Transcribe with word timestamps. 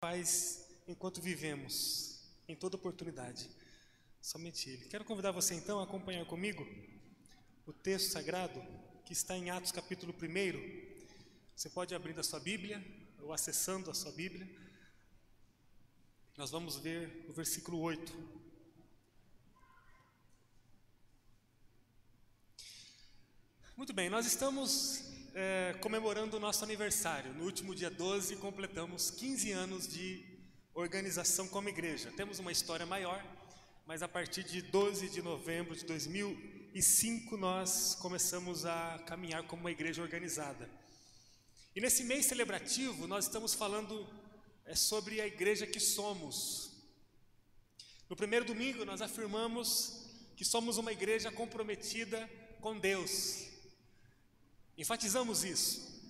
faz 0.00 0.66
enquanto 0.88 1.20
vivemos, 1.20 2.18
em 2.48 2.56
toda 2.56 2.74
oportunidade. 2.74 3.50
Somente 4.18 4.70
Ele. 4.70 4.86
Quero 4.86 5.04
convidar 5.04 5.30
você 5.30 5.54
então 5.54 5.78
a 5.78 5.84
acompanhar 5.84 6.24
comigo 6.24 6.66
o 7.66 7.72
texto 7.72 8.10
sagrado 8.10 8.64
que 9.04 9.12
está 9.12 9.36
em 9.36 9.50
Atos 9.50 9.72
capítulo 9.72 10.14
1. 10.14 10.16
Você 11.54 11.68
pode 11.68 11.94
abrir 11.94 12.18
a 12.18 12.22
sua 12.22 12.40
Bíblia 12.40 12.82
ou 13.18 13.30
acessando 13.30 13.90
a 13.90 13.94
sua 13.94 14.10
Bíblia. 14.12 14.48
Nós 16.34 16.50
vamos 16.50 16.76
ver 16.76 17.26
o 17.28 17.32
versículo 17.34 17.78
8. 17.80 18.10
Muito 23.76 23.92
bem, 23.92 24.08
nós 24.08 24.24
estamos 24.24 25.09
é, 25.34 25.74
comemorando 25.80 26.36
o 26.36 26.40
nosso 26.40 26.64
aniversário. 26.64 27.32
No 27.34 27.44
último 27.44 27.74
dia 27.74 27.90
12, 27.90 28.36
completamos 28.36 29.10
15 29.10 29.52
anos 29.52 29.88
de 29.88 30.24
organização 30.74 31.48
como 31.48 31.68
igreja. 31.68 32.12
Temos 32.16 32.38
uma 32.38 32.52
história 32.52 32.86
maior, 32.86 33.24
mas 33.86 34.02
a 34.02 34.08
partir 34.08 34.42
de 34.42 34.62
12 34.62 35.08
de 35.08 35.22
novembro 35.22 35.74
de 35.74 35.84
2005, 35.84 37.36
nós 37.36 37.94
começamos 37.94 38.64
a 38.64 39.02
caminhar 39.06 39.42
como 39.44 39.62
uma 39.62 39.70
igreja 39.70 40.02
organizada. 40.02 40.68
E 41.74 41.80
nesse 41.80 42.02
mês 42.04 42.26
celebrativo, 42.26 43.06
nós 43.06 43.26
estamos 43.26 43.54
falando 43.54 44.06
é, 44.66 44.74
sobre 44.74 45.20
a 45.20 45.26
igreja 45.26 45.66
que 45.66 45.78
somos. 45.78 46.70
No 48.08 48.16
primeiro 48.16 48.44
domingo, 48.44 48.84
nós 48.84 49.00
afirmamos 49.00 50.06
que 50.36 50.44
somos 50.44 50.78
uma 50.78 50.90
igreja 50.90 51.30
comprometida 51.30 52.28
com 52.60 52.78
Deus, 52.78 53.49
Enfatizamos 54.80 55.44
isso. 55.44 56.00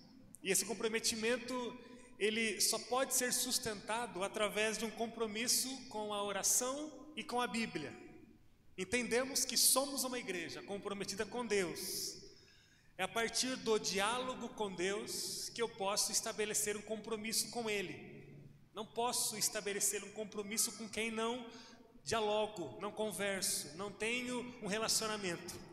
E 0.40 0.48
esse 0.48 0.64
comprometimento, 0.64 1.76
ele 2.20 2.60
só 2.60 2.78
pode 2.78 3.14
ser 3.14 3.32
sustentado 3.32 4.22
através 4.22 4.78
de 4.78 4.84
um 4.84 4.90
compromisso 4.92 5.68
com 5.88 6.14
a 6.14 6.22
oração 6.22 6.88
e 7.16 7.24
com 7.24 7.40
a 7.40 7.48
Bíblia. 7.48 7.92
Entendemos 8.78 9.44
que 9.44 9.56
somos 9.56 10.04
uma 10.04 10.20
igreja 10.20 10.62
comprometida 10.62 11.26
com 11.26 11.44
Deus. 11.44 12.16
É 12.96 13.02
a 13.02 13.08
partir 13.08 13.56
do 13.56 13.76
diálogo 13.76 14.48
com 14.50 14.72
Deus 14.72 15.48
que 15.52 15.60
eu 15.60 15.68
posso 15.68 16.12
estabelecer 16.12 16.76
um 16.76 16.82
compromisso 16.82 17.50
com 17.50 17.68
Ele. 17.68 17.98
Não 18.72 18.86
posso 18.86 19.36
estabelecer 19.36 20.04
um 20.04 20.12
compromisso 20.12 20.70
com 20.78 20.88
quem 20.88 21.10
não 21.10 21.44
dialogo, 22.04 22.80
não 22.80 22.92
converso, 22.92 23.76
não 23.76 23.90
tenho 23.90 24.38
um 24.62 24.68
relacionamento. 24.68 25.69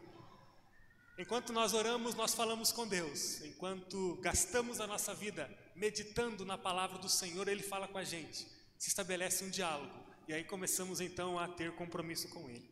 Enquanto 1.17 1.51
nós 1.51 1.73
oramos, 1.73 2.13
nós 2.13 2.35
falamos 2.35 2.71
com 2.71 2.87
Deus. 2.87 3.41
Enquanto 3.41 4.17
gastamos 4.21 4.79
a 4.79 4.85
nossa 4.85 5.15
vida 5.15 5.49
meditando 5.75 6.45
na 6.45 6.59
palavra 6.59 6.99
do 6.99 7.09
Senhor, 7.09 7.47
Ele 7.47 7.63
fala 7.63 7.87
com 7.87 7.97
a 7.97 8.03
gente. 8.03 8.45
Se 8.77 8.89
estabelece 8.89 9.43
um 9.43 9.49
diálogo. 9.49 10.05
E 10.27 10.33
aí 10.33 10.43
começamos 10.43 11.01
então 11.01 11.39
a 11.39 11.47
ter 11.47 11.73
compromisso 11.75 12.27
com 12.27 12.47
Ele. 12.47 12.69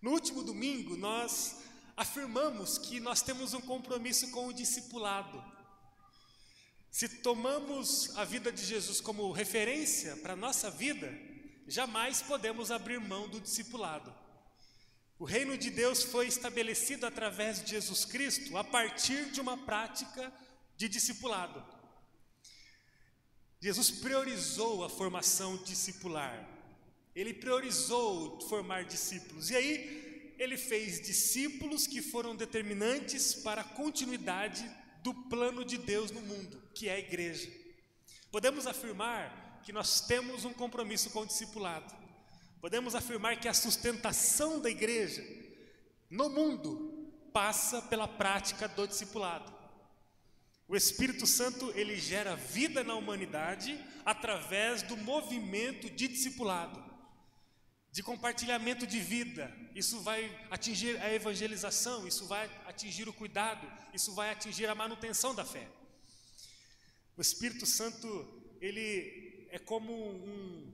No 0.00 0.12
último 0.12 0.42
domingo, 0.42 0.96
nós 0.96 1.56
afirmamos 1.94 2.78
que 2.78 3.00
nós 3.00 3.20
temos 3.20 3.52
um 3.52 3.60
compromisso 3.60 4.30
com 4.30 4.46
o 4.46 4.52
discipulado. 4.54 5.44
Se 6.90 7.06
tomamos 7.08 8.16
a 8.16 8.24
vida 8.24 8.50
de 8.50 8.64
Jesus 8.64 8.98
como 8.98 9.30
referência 9.30 10.16
para 10.18 10.32
a 10.32 10.36
nossa 10.36 10.70
vida, 10.70 11.12
jamais 11.66 12.22
podemos 12.22 12.70
abrir 12.70 12.98
mão 12.98 13.28
do 13.28 13.40
discipulado. 13.40 14.23
O 15.18 15.24
reino 15.24 15.56
de 15.56 15.70
Deus 15.70 16.02
foi 16.02 16.26
estabelecido 16.26 17.06
através 17.06 17.62
de 17.62 17.70
Jesus 17.70 18.04
Cristo 18.04 18.56
a 18.56 18.64
partir 18.64 19.30
de 19.30 19.40
uma 19.40 19.56
prática 19.56 20.32
de 20.76 20.88
discipulado. 20.88 21.64
Jesus 23.60 23.90
priorizou 23.90 24.84
a 24.84 24.90
formação 24.90 25.56
discipular. 25.58 26.48
Ele 27.14 27.32
priorizou 27.32 28.40
formar 28.48 28.84
discípulos. 28.84 29.50
E 29.50 29.56
aí, 29.56 30.34
ele 30.38 30.56
fez 30.56 31.00
discípulos 31.00 31.86
que 31.86 32.02
foram 32.02 32.34
determinantes 32.34 33.34
para 33.34 33.60
a 33.60 33.64
continuidade 33.64 34.68
do 35.02 35.14
plano 35.14 35.64
de 35.64 35.78
Deus 35.78 36.10
no 36.10 36.20
mundo, 36.20 36.60
que 36.74 36.88
é 36.88 36.94
a 36.94 36.98
igreja. 36.98 37.50
Podemos 38.32 38.66
afirmar 38.66 39.62
que 39.64 39.72
nós 39.72 40.00
temos 40.00 40.44
um 40.44 40.52
compromisso 40.52 41.08
com 41.10 41.20
o 41.20 41.26
discipulado. 41.26 42.03
Podemos 42.64 42.94
afirmar 42.94 43.38
que 43.38 43.46
a 43.46 43.52
sustentação 43.52 44.58
da 44.58 44.70
igreja 44.70 45.22
no 46.08 46.30
mundo 46.30 47.12
passa 47.30 47.82
pela 47.82 48.08
prática 48.08 48.66
do 48.66 48.88
discipulado. 48.88 49.52
O 50.66 50.74
Espírito 50.74 51.26
Santo 51.26 51.70
ele 51.76 51.98
gera 51.98 52.34
vida 52.34 52.82
na 52.82 52.94
humanidade 52.94 53.78
através 54.02 54.80
do 54.80 54.96
movimento 54.96 55.90
de 55.90 56.08
discipulado, 56.08 56.82
de 57.92 58.02
compartilhamento 58.02 58.86
de 58.86 58.98
vida. 58.98 59.54
Isso 59.74 60.00
vai 60.00 60.34
atingir 60.50 60.98
a 61.02 61.12
evangelização, 61.12 62.08
isso 62.08 62.24
vai 62.24 62.50
atingir 62.64 63.06
o 63.06 63.12
cuidado, 63.12 63.70
isso 63.92 64.14
vai 64.14 64.30
atingir 64.30 64.68
a 64.68 64.74
manutenção 64.74 65.34
da 65.34 65.44
fé. 65.44 65.68
O 67.14 67.20
Espírito 67.20 67.66
Santo 67.66 68.08
ele 68.58 69.46
é 69.50 69.58
como 69.58 69.92
um 69.92 70.73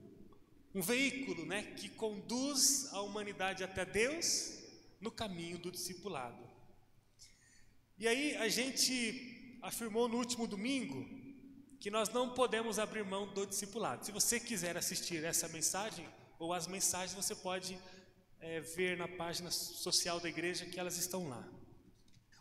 um 0.73 0.81
veículo 0.81 1.45
né, 1.45 1.63
que 1.77 1.89
conduz 1.89 2.91
a 2.93 3.01
humanidade 3.01 3.63
até 3.63 3.85
Deus 3.85 4.53
no 4.99 5.11
caminho 5.11 5.57
do 5.57 5.71
discipulado. 5.71 6.41
E 7.97 8.07
aí 8.07 8.35
a 8.37 8.47
gente 8.47 9.57
afirmou 9.61 10.07
no 10.07 10.17
último 10.17 10.47
domingo 10.47 11.07
que 11.79 11.91
nós 11.91 12.09
não 12.09 12.33
podemos 12.33 12.79
abrir 12.79 13.03
mão 13.03 13.27
do 13.33 13.45
discipulado. 13.45 14.05
Se 14.05 14.11
você 14.11 14.39
quiser 14.39 14.77
assistir 14.77 15.23
essa 15.23 15.47
mensagem 15.47 16.07
ou 16.39 16.53
as 16.53 16.67
mensagens, 16.67 17.13
você 17.13 17.35
pode 17.35 17.77
é, 18.39 18.59
ver 18.59 18.97
na 18.97 19.07
página 19.07 19.51
social 19.51 20.19
da 20.19 20.29
igreja 20.29 20.65
que 20.65 20.79
elas 20.79 20.97
estão 20.97 21.27
lá. 21.27 21.47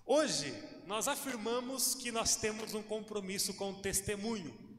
Hoje 0.07 0.53
nós 0.87 1.09
afirmamos 1.09 1.95
que 1.95 2.11
nós 2.11 2.37
temos 2.37 2.75
um 2.75 2.83
compromisso 2.83 3.55
com 3.55 3.71
o 3.71 3.81
testemunho. 3.81 4.70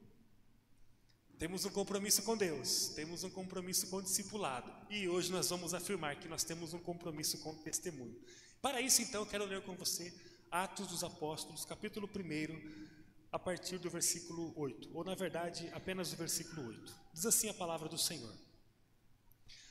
Temos 1.42 1.66
um 1.66 1.72
compromisso 1.72 2.22
com 2.22 2.38
Deus, 2.38 2.90
temos 2.90 3.24
um 3.24 3.30
compromisso 3.32 3.88
com 3.88 3.96
o 3.96 4.02
discipulado. 4.04 4.72
E 4.92 5.08
hoje 5.08 5.32
nós 5.32 5.50
vamos 5.50 5.74
afirmar 5.74 6.16
que 6.18 6.28
nós 6.28 6.44
temos 6.44 6.72
um 6.72 6.78
compromisso 6.78 7.40
com 7.40 7.50
o 7.50 7.56
testemunho. 7.56 8.16
Para 8.62 8.80
isso, 8.80 9.02
então, 9.02 9.24
eu 9.24 9.26
quero 9.26 9.46
ler 9.46 9.64
com 9.64 9.76
você 9.76 10.14
Atos 10.52 10.86
dos 10.86 11.04
Apóstolos, 11.04 11.66
capítulo 11.66 12.08
1, 12.08 12.94
a 13.32 13.40
partir 13.40 13.80
do 13.80 13.90
versículo 13.90 14.54
8. 14.56 14.96
Ou, 14.96 15.04
na 15.04 15.16
verdade, 15.16 15.68
apenas 15.74 16.14
o 16.14 16.16
versículo 16.16 16.68
8. 16.68 16.96
Diz 17.12 17.26
assim 17.26 17.50
a 17.50 17.56
palavra 17.56 17.90
do 17.90 17.98
Senhor: 17.98 18.36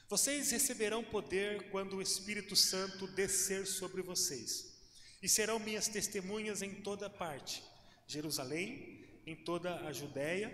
Vocês 0.08 0.50
receberão 0.50 1.04
poder 1.04 1.70
quando 1.70 1.98
o 1.98 2.02
Espírito 2.02 2.56
Santo 2.56 3.06
descer 3.06 3.64
sobre 3.64 4.02
vocês, 4.02 4.76
e 5.22 5.28
serão 5.28 5.60
minhas 5.60 5.86
testemunhas 5.86 6.62
em 6.62 6.82
toda 6.82 7.08
parte 7.08 7.62
Jerusalém, 8.08 9.08
em 9.24 9.36
toda 9.36 9.86
a 9.86 9.92
Judéia, 9.92 10.50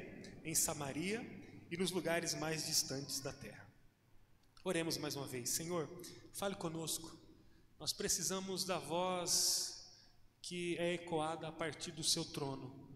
em 0.46 0.54
Samaria 0.54 1.20
e 1.70 1.76
nos 1.76 1.90
lugares 1.90 2.32
mais 2.32 2.66
distantes 2.66 3.18
da 3.18 3.32
terra. 3.32 3.66
Oremos 4.62 4.96
mais 4.96 5.16
uma 5.16 5.26
vez. 5.26 5.50
Senhor, 5.50 5.88
fale 6.32 6.54
conosco. 6.54 7.18
Nós 7.80 7.92
precisamos 7.92 8.64
da 8.64 8.78
voz 8.78 9.84
que 10.40 10.78
é 10.78 10.94
ecoada 10.94 11.48
a 11.48 11.52
partir 11.52 11.90
do 11.90 12.04
seu 12.04 12.24
trono 12.24 12.88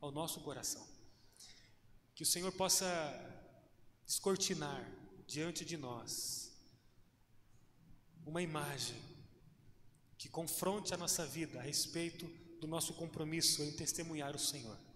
ao 0.00 0.12
nosso 0.12 0.40
coração. 0.40 0.86
Que 2.14 2.22
o 2.22 2.26
Senhor 2.26 2.52
possa 2.52 2.86
descortinar 4.06 4.86
diante 5.26 5.64
de 5.64 5.78
nós 5.78 6.52
uma 8.26 8.42
imagem 8.42 9.00
que 10.18 10.28
confronte 10.28 10.92
a 10.92 10.98
nossa 10.98 11.24
vida 11.24 11.58
a 11.58 11.62
respeito 11.62 12.26
do 12.60 12.66
nosso 12.66 12.92
compromisso 12.92 13.62
em 13.62 13.72
testemunhar 13.72 14.36
o 14.36 14.38
Senhor. 14.38 14.87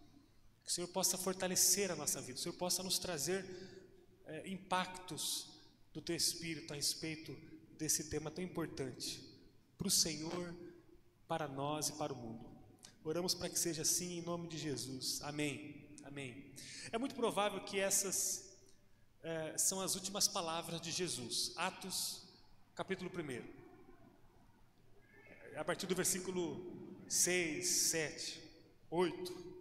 O 0.73 0.75
Senhor 0.75 0.89
possa 0.89 1.19
fortalecer 1.19 1.91
a 1.91 1.95
nossa 1.95 2.19
vida, 2.23 2.39
o 2.39 2.41
Senhor 2.41 2.55
possa 2.55 2.83
nos 2.83 2.99
trazer 2.99 3.45
é, 4.25 4.49
impactos 4.49 5.51
do 5.93 6.01
Teu 6.01 6.17
Espírito 6.17 6.73
a 6.73 6.77
respeito 6.77 7.37
desse 7.77 8.05
tema 8.05 8.31
tão 8.31 8.43
importante 8.43 9.23
para 9.77 9.87
o 9.87 9.91
Senhor, 9.91 10.55
para 11.29 11.47
nós 11.47 11.91
e 11.91 11.93
para 11.93 12.11
o 12.11 12.17
mundo. 12.17 12.49
Oramos 13.05 13.35
para 13.35 13.51
que 13.51 13.59
seja 13.59 13.83
assim 13.83 14.17
em 14.17 14.23
nome 14.23 14.49
de 14.49 14.57
Jesus. 14.57 15.21
Amém. 15.21 15.91
Amém. 16.05 16.55
É 16.91 16.97
muito 16.97 17.15
provável 17.15 17.63
que 17.65 17.79
essas 17.79 18.57
é, 19.23 19.59
são 19.59 19.79
as 19.79 19.95
últimas 19.95 20.27
palavras 20.27 20.81
de 20.81 20.91
Jesus. 20.91 21.53
Atos, 21.55 22.23
capítulo 22.75 23.11
1. 23.15 23.45
A 25.55 25.65
partir 25.67 25.87
do 25.87 25.95
versículo 25.95 26.97
6, 27.11 27.69
7, 27.69 28.43
8. 28.91 29.52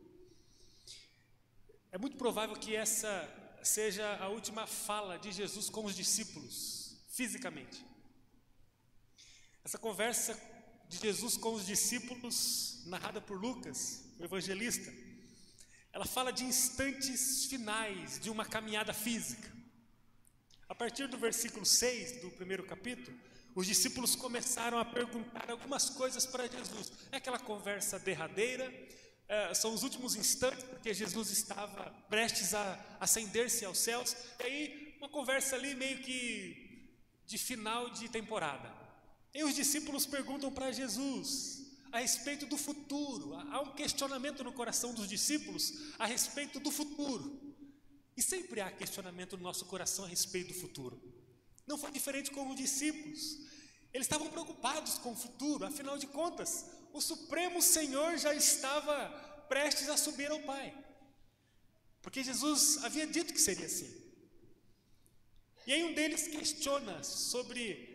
É 1.93 1.97
muito 1.97 2.15
provável 2.15 2.55
que 2.55 2.73
essa 2.73 3.11
seja 3.61 4.15
a 4.15 4.29
última 4.29 4.65
fala 4.65 5.19
de 5.19 5.29
Jesus 5.29 5.69
com 5.69 5.83
os 5.83 5.93
discípulos, 5.93 6.95
fisicamente. 7.09 7.85
Essa 9.61 9.77
conversa 9.77 10.39
de 10.87 10.97
Jesus 10.97 11.35
com 11.35 11.53
os 11.53 11.65
discípulos, 11.65 12.81
narrada 12.85 13.19
por 13.19 13.37
Lucas, 13.37 14.05
o 14.17 14.23
evangelista, 14.23 14.89
ela 15.91 16.05
fala 16.05 16.31
de 16.31 16.45
instantes 16.45 17.47
finais 17.47 18.17
de 18.21 18.29
uma 18.29 18.45
caminhada 18.45 18.93
física. 18.93 19.51
A 20.69 20.73
partir 20.73 21.09
do 21.09 21.17
versículo 21.17 21.65
6 21.65 22.21
do 22.21 22.31
primeiro 22.31 22.63
capítulo, 22.63 23.17
os 23.53 23.67
discípulos 23.67 24.15
começaram 24.15 24.79
a 24.79 24.85
perguntar 24.85 25.51
algumas 25.51 25.89
coisas 25.89 26.25
para 26.25 26.47
Jesus. 26.47 26.89
É 27.11 27.17
aquela 27.17 27.37
conversa 27.37 27.99
derradeira, 27.99 28.71
é, 29.31 29.53
são 29.53 29.73
os 29.73 29.81
últimos 29.81 30.13
instantes, 30.17 30.61
porque 30.65 30.93
Jesus 30.93 31.31
estava 31.31 31.89
prestes 32.09 32.53
a 32.53 32.97
ascender-se 32.99 33.63
aos 33.63 33.77
céus. 33.77 34.13
E 34.41 34.43
aí, 34.43 34.95
uma 34.99 35.07
conversa 35.07 35.55
ali 35.55 35.73
meio 35.73 35.99
que 35.99 36.89
de 37.25 37.37
final 37.37 37.89
de 37.91 38.09
temporada. 38.09 38.69
E 39.33 39.41
os 39.45 39.55
discípulos 39.55 40.05
perguntam 40.05 40.51
para 40.51 40.73
Jesus 40.73 41.65
a 41.93 41.99
respeito 41.99 42.45
do 42.45 42.57
futuro. 42.57 43.33
Há 43.33 43.61
um 43.61 43.71
questionamento 43.71 44.43
no 44.43 44.51
coração 44.51 44.93
dos 44.93 45.07
discípulos 45.07 45.93
a 45.97 46.05
respeito 46.05 46.59
do 46.59 46.69
futuro. 46.69 47.55
E 48.17 48.21
sempre 48.21 48.59
há 48.59 48.69
questionamento 48.69 49.37
no 49.37 49.43
nosso 49.43 49.63
coração 49.63 50.03
a 50.03 50.09
respeito 50.09 50.49
do 50.49 50.59
futuro. 50.59 51.01
Não 51.65 51.77
foi 51.77 51.89
diferente 51.89 52.31
com 52.31 52.49
os 52.49 52.57
discípulos. 52.57 53.37
Eles 53.93 54.07
estavam 54.07 54.27
preocupados 54.27 54.97
com 54.97 55.13
o 55.13 55.15
futuro, 55.15 55.65
afinal 55.65 55.97
de 55.97 56.07
contas, 56.07 56.65
o 56.93 57.01
Supremo 57.01 57.61
Senhor 57.61 58.17
já 58.17 58.33
estava 58.33 59.09
prestes 59.47 59.89
a 59.89 59.97
subir 59.97 60.31
ao 60.31 60.39
Pai. 60.41 60.73
Porque 62.01 62.23
Jesus 62.23 62.83
havia 62.83 63.05
dito 63.05 63.33
que 63.33 63.41
seria 63.41 63.65
assim. 63.65 64.01
E 65.67 65.73
aí 65.73 65.83
um 65.83 65.93
deles 65.93 66.27
questiona 66.27 67.03
sobre 67.03 67.89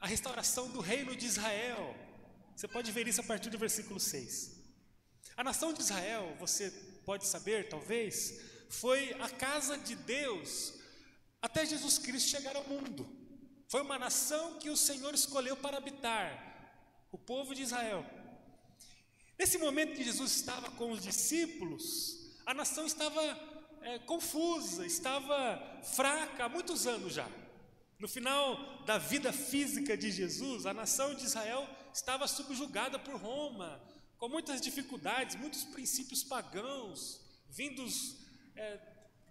a 0.00 0.06
restauração 0.06 0.68
do 0.68 0.80
reino 0.80 1.16
de 1.16 1.26
Israel. 1.26 1.94
Você 2.54 2.68
pode 2.68 2.92
ver 2.92 3.08
isso 3.08 3.20
a 3.20 3.24
partir 3.24 3.50
do 3.50 3.58
versículo 3.58 3.98
6. 3.98 4.58
A 5.36 5.44
nação 5.44 5.72
de 5.72 5.80
Israel, 5.80 6.36
você 6.38 6.70
pode 7.04 7.26
saber, 7.26 7.68
talvez, 7.68 8.40
foi 8.68 9.14
a 9.14 9.28
casa 9.28 9.78
de 9.78 9.96
Deus 9.96 10.74
até 11.40 11.64
Jesus 11.64 11.98
Cristo 11.98 12.28
chegar 12.28 12.54
ao 12.54 12.64
mundo. 12.64 13.08
Foi 13.68 13.80
uma 13.80 13.98
nação 13.98 14.58
que 14.58 14.68
o 14.68 14.76
Senhor 14.76 15.14
escolheu 15.14 15.56
para 15.56 15.78
habitar, 15.78 16.46
o 17.10 17.16
povo 17.16 17.54
de 17.54 17.62
Israel. 17.62 18.04
Nesse 19.40 19.56
momento 19.56 19.96
que 19.96 20.04
Jesus 20.04 20.32
estava 20.32 20.70
com 20.72 20.90
os 20.90 21.02
discípulos, 21.02 22.36
a 22.44 22.52
nação 22.52 22.84
estava 22.84 23.22
é, 23.80 23.98
confusa, 24.00 24.84
estava 24.84 25.80
fraca 25.94 26.44
há 26.44 26.48
muitos 26.50 26.86
anos 26.86 27.14
já. 27.14 27.26
No 27.98 28.06
final 28.06 28.84
da 28.84 28.98
vida 28.98 29.32
física 29.32 29.96
de 29.96 30.10
Jesus, 30.10 30.66
a 30.66 30.74
nação 30.74 31.14
de 31.14 31.24
Israel 31.24 31.66
estava 31.90 32.28
subjugada 32.28 32.98
por 32.98 33.14
Roma, 33.14 33.80
com 34.18 34.28
muitas 34.28 34.60
dificuldades, 34.60 35.36
muitos 35.36 35.64
princípios 35.64 36.22
pagãos, 36.22 37.18
vindos 37.48 38.16
é, 38.54 38.78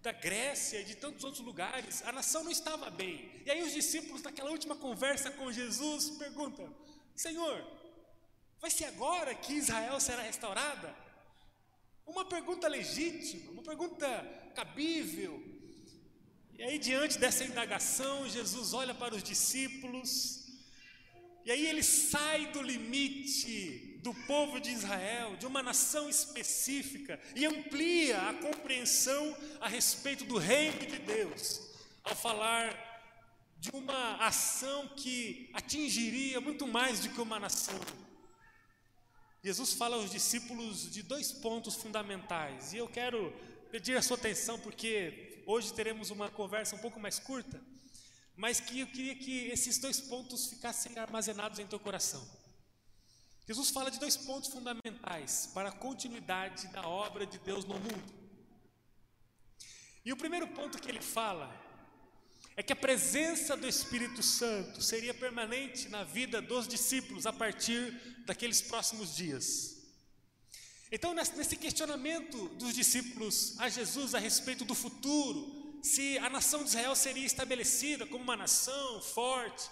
da 0.02 0.10
Grécia 0.10 0.80
e 0.80 0.84
de 0.86 0.96
tantos 0.96 1.22
outros 1.22 1.44
lugares. 1.44 2.02
A 2.02 2.10
nação 2.10 2.42
não 2.42 2.50
estava 2.50 2.90
bem. 2.90 3.30
E 3.46 3.50
aí 3.52 3.62
os 3.62 3.72
discípulos, 3.72 4.22
naquela 4.22 4.50
última 4.50 4.74
conversa 4.74 5.30
com 5.30 5.52
Jesus, 5.52 6.10
perguntam: 6.18 6.68
Senhor, 7.14 7.64
vai 8.60 8.70
ser 8.70 8.84
agora 8.84 9.34
que 9.34 9.54
Israel 9.54 9.98
será 9.98 10.22
restaurada? 10.22 10.94
Uma 12.06 12.24
pergunta 12.24 12.68
legítima, 12.68 13.52
uma 13.52 13.62
pergunta 13.62 14.06
cabível. 14.54 15.42
E 16.58 16.62
aí, 16.62 16.78
diante 16.78 17.18
dessa 17.18 17.44
indagação, 17.44 18.28
Jesus 18.28 18.74
olha 18.74 18.94
para 18.94 19.14
os 19.14 19.22
discípulos, 19.22 20.46
e 21.44 21.50
aí 21.50 21.66
ele 21.66 21.82
sai 21.82 22.46
do 22.52 22.60
limite 22.60 23.98
do 24.02 24.12
povo 24.26 24.60
de 24.60 24.70
Israel, 24.70 25.36
de 25.36 25.46
uma 25.46 25.62
nação 25.62 26.08
específica, 26.08 27.18
e 27.34 27.46
amplia 27.46 28.28
a 28.28 28.34
compreensão 28.34 29.36
a 29.60 29.68
respeito 29.68 30.24
do 30.24 30.36
reino 30.36 30.84
de 30.86 30.98
Deus, 30.98 31.60
ao 32.04 32.14
falar 32.14 32.88
de 33.58 33.70
uma 33.70 34.16
ação 34.16 34.88
que 34.88 35.50
atingiria 35.54 36.40
muito 36.40 36.66
mais 36.66 37.00
do 37.00 37.10
que 37.10 37.20
uma 37.20 37.38
nação. 37.38 37.78
Jesus 39.42 39.72
fala 39.72 39.96
aos 39.96 40.10
discípulos 40.10 40.90
de 40.90 41.02
dois 41.02 41.32
pontos 41.32 41.74
fundamentais, 41.74 42.74
e 42.74 42.76
eu 42.76 42.86
quero 42.86 43.32
pedir 43.70 43.96
a 43.96 44.02
sua 44.02 44.16
atenção 44.18 44.58
porque 44.58 45.42
hoje 45.46 45.72
teremos 45.72 46.10
uma 46.10 46.28
conversa 46.28 46.76
um 46.76 46.78
pouco 46.78 47.00
mais 47.00 47.18
curta, 47.18 47.58
mas 48.36 48.60
que 48.60 48.80
eu 48.80 48.86
queria 48.86 49.14
que 49.14 49.46
esses 49.46 49.78
dois 49.78 49.98
pontos 49.98 50.50
ficassem 50.50 50.98
armazenados 50.98 51.58
em 51.58 51.66
teu 51.66 51.80
coração. 51.80 52.22
Jesus 53.46 53.70
fala 53.70 53.90
de 53.90 53.98
dois 53.98 54.16
pontos 54.16 54.50
fundamentais 54.50 55.50
para 55.54 55.70
a 55.70 55.72
continuidade 55.72 56.68
da 56.68 56.86
obra 56.86 57.24
de 57.26 57.38
Deus 57.38 57.64
no 57.64 57.74
mundo. 57.74 58.12
E 60.04 60.12
o 60.12 60.16
primeiro 60.16 60.48
ponto 60.48 60.80
que 60.80 60.88
ele 60.88 61.00
fala 61.00 61.48
é 62.56 62.62
que 62.62 62.72
a 62.72 62.76
presença 62.76 63.56
do 63.56 63.66
Espírito 63.66 64.22
Santo 64.22 64.82
seria 64.82 65.14
permanente 65.14 65.88
na 65.88 66.04
vida 66.04 66.42
dos 66.42 66.66
discípulos 66.66 67.26
a 67.26 67.32
partir 67.32 67.92
daqueles 68.26 68.60
próximos 68.60 69.16
dias. 69.16 69.78
Então, 70.92 71.14
nesse 71.14 71.56
questionamento 71.56 72.48
dos 72.50 72.74
discípulos 72.74 73.58
a 73.58 73.68
Jesus 73.68 74.14
a 74.14 74.18
respeito 74.18 74.64
do 74.64 74.74
futuro, 74.74 75.78
se 75.82 76.18
a 76.18 76.28
nação 76.28 76.62
de 76.62 76.70
Israel 76.70 76.94
seria 76.96 77.24
estabelecida 77.24 78.06
como 78.06 78.24
uma 78.24 78.36
nação 78.36 79.00
forte, 79.00 79.70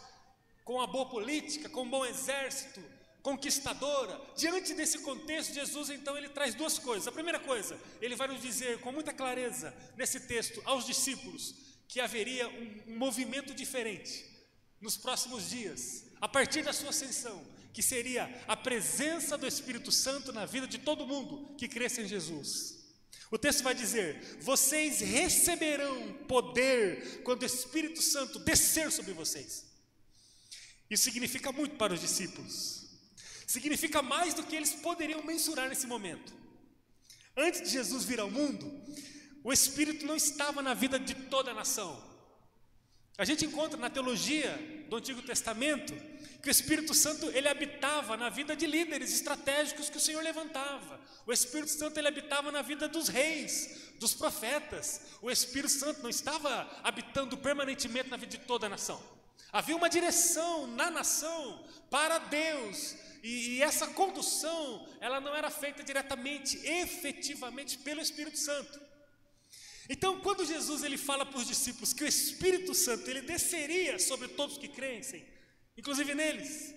com 0.64 0.74
uma 0.74 0.86
boa 0.86 1.06
política, 1.06 1.69
com 1.69 1.82
um 1.82 1.90
bom 1.90 2.06
exército, 2.06 2.81
conquistadora. 3.22 4.19
Diante 4.36 4.72
desse 4.74 5.00
contexto, 5.00 5.52
Jesus 5.52 5.90
então 5.90 6.16
ele 6.16 6.28
traz 6.28 6.54
duas 6.54 6.78
coisas. 6.78 7.08
A 7.08 7.12
primeira 7.12 7.40
coisa, 7.40 7.78
ele 8.00 8.14
vai 8.14 8.28
nos 8.28 8.40
dizer 8.40 8.81
com 8.81 8.92
muita 8.92 9.12
clareza 9.12 9.74
nesse 9.96 10.20
texto 10.20 10.62
aos 10.64 10.86
discípulos 10.86 11.68
que 11.88 12.00
haveria 12.00 12.46
um, 12.49 12.96
movimento 12.99 13.55
diferente 13.55 14.25
nos 14.81 14.96
próximos 14.96 15.49
dias, 15.49 16.05
a 16.20 16.29
partir 16.29 16.62
da 16.62 16.73
sua 16.73 16.90
ascensão, 16.90 17.44
que 17.73 17.82
seria 17.82 18.25
a 18.46 18.56
presença 18.56 19.37
do 19.38 19.46
Espírito 19.46 19.90
Santo 19.90 20.32
na 20.32 20.44
vida 20.44 20.67
de 20.67 20.79
todo 20.79 21.06
mundo 21.06 21.55
que 21.56 21.67
cresce 21.67 22.02
em 22.02 22.08
Jesus. 22.08 22.79
O 23.31 23.38
texto 23.38 23.62
vai 23.62 23.75
dizer: 23.75 24.38
Vocês 24.40 25.00
receberão 25.00 26.12
poder 26.26 27.23
quando 27.23 27.43
o 27.43 27.46
Espírito 27.46 28.02
Santo 28.02 28.38
descer 28.38 28.93
sobre 28.93 29.12
vocês. 29.12 29.67
Isso 30.91 31.05
significa 31.05 31.52
muito 31.52 31.76
para 31.76 31.93
os 31.93 32.00
discípulos. 32.00 32.87
Significa 33.46 34.02
mais 34.02 34.34
do 34.34 34.43
que 34.43 34.56
eles 34.56 34.73
poderiam 34.73 35.23
mensurar 35.23 35.69
nesse 35.69 35.87
momento. 35.87 36.32
Antes 37.37 37.62
de 37.62 37.69
Jesus 37.70 38.05
vir 38.05 38.19
ao 38.19 38.31
mundo, 38.31 38.67
o 39.48 39.52
Espírito 39.52 40.04
não 40.04 40.14
estava 40.14 40.60
na 40.60 40.74
vida 40.74 40.98
de 40.98 41.14
toda 41.14 41.52
a 41.52 41.54
nação. 41.54 41.98
A 43.17 43.24
gente 43.24 43.46
encontra 43.46 43.78
na 43.78 43.88
teologia 43.88 44.50
do 44.90 44.96
Antigo 44.96 45.22
Testamento 45.22 45.94
que 46.43 46.50
o 46.50 46.50
Espírito 46.50 46.93
Santo 46.93 47.31
ele 47.31 47.48
habitava 47.48 48.14
na 48.14 48.28
vida 48.28 48.55
de 48.55 48.67
líderes 48.67 49.10
estratégicos 49.10 49.88
que 49.88 49.96
o 49.96 50.00
Senhor 50.00 50.22
levantava. 50.22 51.00
O 51.26 51.32
Espírito 51.32 51.70
Santo 51.70 51.96
ele 51.96 52.08
habitava 52.08 52.52
na 52.52 52.60
vida 52.60 52.86
dos 52.86 53.08
reis, 53.08 53.94
dos 53.98 54.12
profetas. 54.12 55.00
O 55.22 55.31
Espírito 55.31 55.72
Santo 55.72 56.02
não 56.02 56.10
estava 56.10 56.69
habitando 56.84 57.34
permanentemente 57.38 58.10
na 58.10 58.19
vida 58.19 58.32
de 58.32 58.44
toda 58.44 58.67
a 58.67 58.69
nação. 58.69 59.02
Havia 59.50 59.76
uma 59.76 59.88
direção 59.88 60.67
na 60.67 60.90
nação 60.90 61.64
para 61.88 62.19
Deus. 62.19 62.94
E, 63.22 63.56
e 63.56 63.62
essa 63.62 63.86
condução, 63.86 64.86
ela 65.00 65.22
não 65.22 65.34
era 65.34 65.48
feita 65.48 65.82
diretamente, 65.82 66.58
efetivamente 66.67 67.78
pelo 67.78 68.02
Espírito 68.02 68.36
Santo. 68.36 68.87
Então, 69.88 70.20
quando 70.20 70.44
Jesus 70.44 70.82
ele 70.82 70.98
fala 70.98 71.24
para 71.24 71.38
os 71.38 71.46
discípulos 71.46 71.94
que 71.94 72.04
o 72.04 72.06
Espírito 72.06 72.74
Santo 72.74 73.08
ele 73.08 73.22
desceria 73.22 73.98
sobre 73.98 74.28
todos 74.28 74.58
que 74.58 74.68
crescem, 74.68 75.24
inclusive 75.76 76.14
neles, 76.14 76.74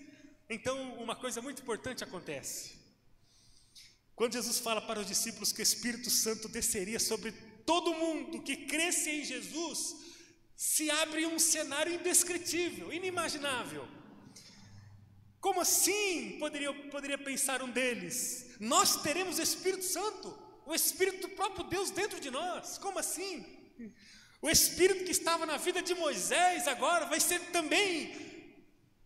então 0.48 0.94
uma 0.94 1.14
coisa 1.14 1.42
muito 1.42 1.60
importante 1.60 2.02
acontece. 2.02 2.72
Quando 4.14 4.32
Jesus 4.32 4.58
fala 4.58 4.80
para 4.80 5.00
os 5.00 5.06
discípulos 5.06 5.52
que 5.52 5.60
o 5.60 5.62
Espírito 5.62 6.08
Santo 6.08 6.48
desceria 6.48 6.98
sobre 6.98 7.32
todo 7.66 7.94
mundo 7.94 8.42
que 8.42 8.56
cresce 8.56 9.10
em 9.10 9.24
Jesus, 9.24 9.96
se 10.56 10.90
abre 10.90 11.26
um 11.26 11.38
cenário 11.38 11.94
indescritível, 11.94 12.92
inimaginável. 12.92 13.86
Como 15.40 15.60
assim? 15.60 16.36
Poderia, 16.38 16.72
poderia 16.88 17.18
pensar 17.18 17.62
um 17.62 17.70
deles. 17.70 18.56
Nós 18.60 19.02
teremos 19.02 19.38
Espírito 19.38 19.84
Santo 19.84 20.41
o 20.66 20.74
Espírito 20.74 21.28
do 21.28 21.34
próprio 21.34 21.64
Deus 21.64 21.90
dentro 21.90 22.20
de 22.20 22.30
nós. 22.30 22.78
Como 22.78 22.98
assim? 22.98 23.44
O 24.40 24.50
Espírito 24.50 25.04
que 25.04 25.10
estava 25.10 25.46
na 25.46 25.56
vida 25.56 25.80
de 25.82 25.94
Moisés 25.94 26.66
agora 26.66 27.06
vai 27.06 27.20
ser 27.20 27.40
também 27.52 28.30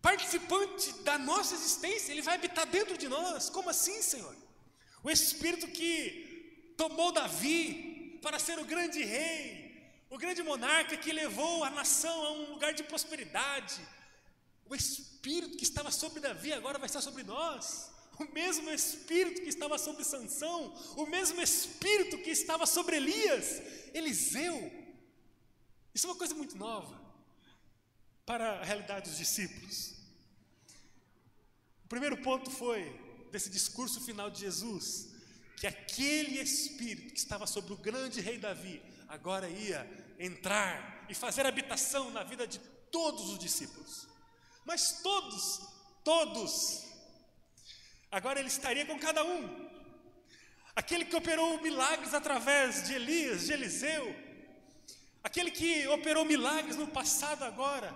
participante 0.00 0.92
da 1.02 1.18
nossa 1.18 1.54
existência, 1.54 2.12
ele 2.12 2.22
vai 2.22 2.36
habitar 2.36 2.66
dentro 2.66 2.96
de 2.96 3.08
nós. 3.08 3.50
Como 3.50 3.68
assim, 3.68 4.00
Senhor? 4.00 4.36
O 5.02 5.10
Espírito 5.10 5.66
que 5.66 6.72
tomou 6.76 7.10
Davi 7.12 8.18
para 8.22 8.38
ser 8.38 8.58
o 8.58 8.64
grande 8.64 9.02
rei, 9.02 9.92
o 10.08 10.16
grande 10.16 10.42
monarca 10.42 10.96
que 10.96 11.12
levou 11.12 11.64
a 11.64 11.70
nação 11.70 12.24
a 12.24 12.32
um 12.32 12.50
lugar 12.52 12.72
de 12.72 12.84
prosperidade. 12.84 13.80
O 14.68 14.74
Espírito 14.74 15.56
que 15.56 15.64
estava 15.64 15.90
sobre 15.90 16.20
Davi 16.20 16.52
agora 16.52 16.78
vai 16.78 16.86
estar 16.86 17.00
sobre 17.00 17.22
nós. 17.22 17.90
O 18.18 18.32
mesmo 18.32 18.70
espírito 18.70 19.42
que 19.42 19.48
estava 19.48 19.78
sobre 19.78 20.04
Sansão, 20.04 20.74
o 20.96 21.06
mesmo 21.06 21.40
espírito 21.40 22.18
que 22.18 22.30
estava 22.30 22.66
sobre 22.66 22.96
Elias, 22.96 23.62
Eliseu. 23.92 24.72
Isso 25.94 26.06
é 26.06 26.10
uma 26.10 26.16
coisa 26.16 26.34
muito 26.34 26.56
nova 26.56 27.00
para 28.24 28.60
a 28.60 28.64
realidade 28.64 29.08
dos 29.08 29.18
discípulos. 29.18 29.94
O 31.84 31.88
primeiro 31.88 32.16
ponto 32.18 32.50
foi 32.50 32.82
desse 33.30 33.48
discurso 33.48 34.00
final 34.00 34.30
de 34.30 34.40
Jesus, 34.40 35.10
que 35.56 35.66
aquele 35.66 36.40
espírito 36.40 37.12
que 37.12 37.18
estava 37.18 37.46
sobre 37.46 37.72
o 37.72 37.76
grande 37.76 38.20
rei 38.20 38.38
Davi 38.38 38.82
agora 39.08 39.48
ia 39.48 39.86
entrar 40.18 41.06
e 41.08 41.14
fazer 41.14 41.46
habitação 41.46 42.10
na 42.10 42.24
vida 42.24 42.46
de 42.46 42.58
todos 42.90 43.30
os 43.30 43.38
discípulos. 43.38 44.08
Mas 44.64 45.00
todos, 45.02 45.60
todos. 46.02 46.85
Agora 48.16 48.38
ele 48.38 48.48
estaria 48.48 48.86
com 48.86 48.98
cada 48.98 49.22
um. 49.22 49.68
Aquele 50.74 51.04
que 51.04 51.14
operou 51.14 51.60
milagres 51.60 52.14
através 52.14 52.86
de 52.86 52.94
Elias, 52.94 53.44
de 53.44 53.52
Eliseu, 53.52 54.04
aquele 55.22 55.50
que 55.50 55.86
operou 55.88 56.24
milagres 56.24 56.76
no 56.76 56.86
passado 56.86 57.42
agora, 57.44 57.94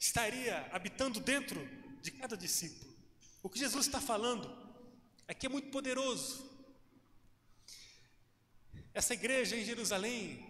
estaria 0.00 0.68
habitando 0.72 1.20
dentro 1.20 1.64
de 2.02 2.10
cada 2.10 2.36
discípulo. 2.36 2.92
O 3.40 3.48
que 3.48 3.60
Jesus 3.60 3.86
está 3.86 4.00
falando 4.00 4.50
aqui 5.28 5.46
é 5.46 5.48
muito 5.48 5.70
poderoso. 5.70 6.50
Essa 8.92 9.14
igreja 9.14 9.54
em 9.56 9.64
Jerusalém, 9.64 10.44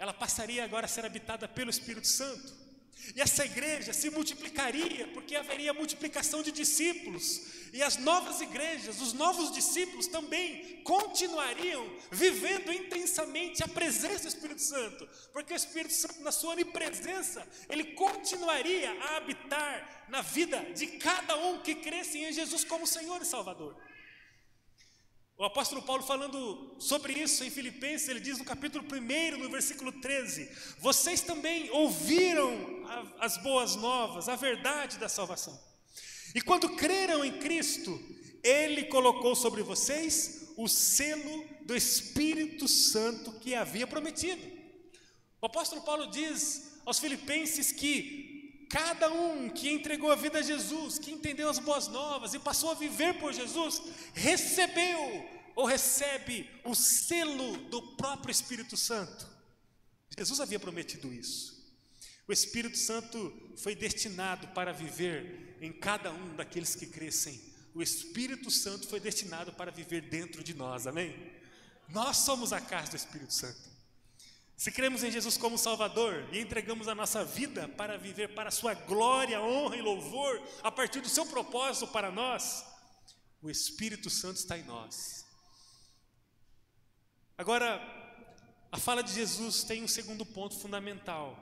ela 0.00 0.12
passaria 0.12 0.64
agora 0.64 0.86
a 0.86 0.88
ser 0.88 1.06
habitada 1.06 1.46
pelo 1.46 1.70
Espírito 1.70 2.08
Santo. 2.08 2.65
E 3.14 3.20
essa 3.20 3.44
igreja 3.44 3.92
se 3.92 4.10
multiplicaria, 4.10 5.06
porque 5.08 5.36
haveria 5.36 5.72
multiplicação 5.72 6.42
de 6.42 6.50
discípulos. 6.50 7.42
E 7.72 7.82
as 7.82 7.96
novas 7.98 8.40
igrejas, 8.40 9.00
os 9.00 9.12
novos 9.12 9.52
discípulos 9.52 10.06
também 10.06 10.80
continuariam 10.82 11.88
vivendo 12.10 12.72
intensamente 12.72 13.62
a 13.62 13.68
presença 13.68 14.22
do 14.22 14.28
Espírito 14.28 14.62
Santo, 14.62 15.08
porque 15.32 15.52
o 15.52 15.56
Espírito 15.56 15.92
Santo, 15.92 16.20
na 16.22 16.32
sua 16.32 16.52
onipresença, 16.52 17.46
ele 17.68 17.84
continuaria 17.92 18.92
a 19.02 19.16
habitar 19.16 20.06
na 20.08 20.22
vida 20.22 20.58
de 20.74 20.86
cada 20.86 21.36
um 21.36 21.60
que 21.60 21.74
cresce 21.74 22.18
em 22.18 22.32
Jesus 22.32 22.64
como 22.64 22.86
Senhor 22.86 23.20
e 23.20 23.26
Salvador. 23.26 23.76
O 25.38 25.44
apóstolo 25.44 25.82
Paulo, 25.82 26.02
falando 26.02 26.74
sobre 26.78 27.12
isso 27.12 27.44
em 27.44 27.50
Filipenses, 27.50 28.08
ele 28.08 28.20
diz 28.20 28.38
no 28.38 28.44
capítulo 28.44 28.82
1, 28.90 29.36
no 29.36 29.50
versículo 29.50 29.92
13: 29.92 30.50
Vocês 30.78 31.20
também 31.20 31.70
ouviram 31.72 32.50
as 33.20 33.36
boas 33.36 33.76
novas, 33.76 34.30
a 34.30 34.36
verdade 34.36 34.96
da 34.96 35.10
salvação. 35.10 35.58
E 36.34 36.40
quando 36.40 36.74
creram 36.74 37.22
em 37.22 37.38
Cristo, 37.38 38.00
Ele 38.42 38.84
colocou 38.84 39.34
sobre 39.36 39.62
vocês 39.62 40.54
o 40.56 40.66
selo 40.66 41.44
do 41.66 41.76
Espírito 41.76 42.66
Santo 42.66 43.32
que 43.32 43.54
havia 43.54 43.86
prometido. 43.86 44.42
O 45.42 45.46
apóstolo 45.46 45.82
Paulo 45.82 46.10
diz 46.10 46.80
aos 46.86 46.98
Filipenses 46.98 47.70
que 47.72 48.25
cada 48.68 49.10
um 49.10 49.48
que 49.48 49.70
entregou 49.70 50.10
a 50.10 50.16
vida 50.16 50.38
a 50.38 50.42
Jesus, 50.42 50.98
que 50.98 51.12
entendeu 51.12 51.48
as 51.48 51.58
boas 51.58 51.88
novas 51.88 52.34
e 52.34 52.38
passou 52.38 52.70
a 52.70 52.74
viver 52.74 53.18
por 53.18 53.32
Jesus, 53.32 53.80
recebeu 54.12 55.28
ou 55.54 55.64
recebe 55.64 56.50
o 56.64 56.74
selo 56.74 57.56
do 57.68 57.80
próprio 57.96 58.30
Espírito 58.30 58.76
Santo. 58.76 59.26
Jesus 60.16 60.40
havia 60.40 60.58
prometido 60.58 61.12
isso. 61.12 61.56
O 62.28 62.32
Espírito 62.32 62.76
Santo 62.76 63.32
foi 63.56 63.74
destinado 63.74 64.48
para 64.48 64.72
viver 64.72 65.56
em 65.60 65.72
cada 65.72 66.12
um 66.12 66.34
daqueles 66.34 66.74
que 66.74 66.86
crescem. 66.86 67.40
O 67.74 67.82
Espírito 67.82 68.50
Santo 68.50 68.88
foi 68.88 68.98
destinado 68.98 69.52
para 69.52 69.70
viver 69.70 70.02
dentro 70.02 70.42
de 70.42 70.54
nós, 70.54 70.86
amém? 70.86 71.32
Nós 71.88 72.18
somos 72.18 72.52
a 72.52 72.60
casa 72.60 72.90
do 72.90 72.96
Espírito 72.96 73.32
Santo. 73.32 73.75
Se 74.56 74.72
cremos 74.72 75.04
em 75.04 75.10
Jesus 75.10 75.36
como 75.36 75.58
Salvador 75.58 76.26
e 76.32 76.40
entregamos 76.40 76.88
a 76.88 76.94
nossa 76.94 77.22
vida 77.22 77.68
para 77.68 77.98
viver 77.98 78.34
para 78.34 78.48
a 78.48 78.52
Sua 78.52 78.72
glória, 78.72 79.40
honra 79.40 79.76
e 79.76 79.82
louvor, 79.82 80.42
a 80.62 80.72
partir 80.72 81.00
do 81.00 81.08
Seu 81.10 81.26
propósito 81.26 81.86
para 81.88 82.10
nós, 82.10 82.64
o 83.42 83.50
Espírito 83.50 84.08
Santo 84.08 84.36
está 84.36 84.56
em 84.56 84.64
nós. 84.64 85.26
Agora, 87.36 87.82
a 88.72 88.78
fala 88.78 89.02
de 89.02 89.12
Jesus 89.12 89.62
tem 89.62 89.84
um 89.84 89.88
segundo 89.88 90.24
ponto 90.24 90.58
fundamental. 90.58 91.38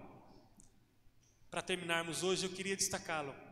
Para 1.48 1.62
terminarmos 1.62 2.24
hoje, 2.24 2.44
eu 2.44 2.50
queria 2.50 2.76
destacá-lo. 2.76 3.43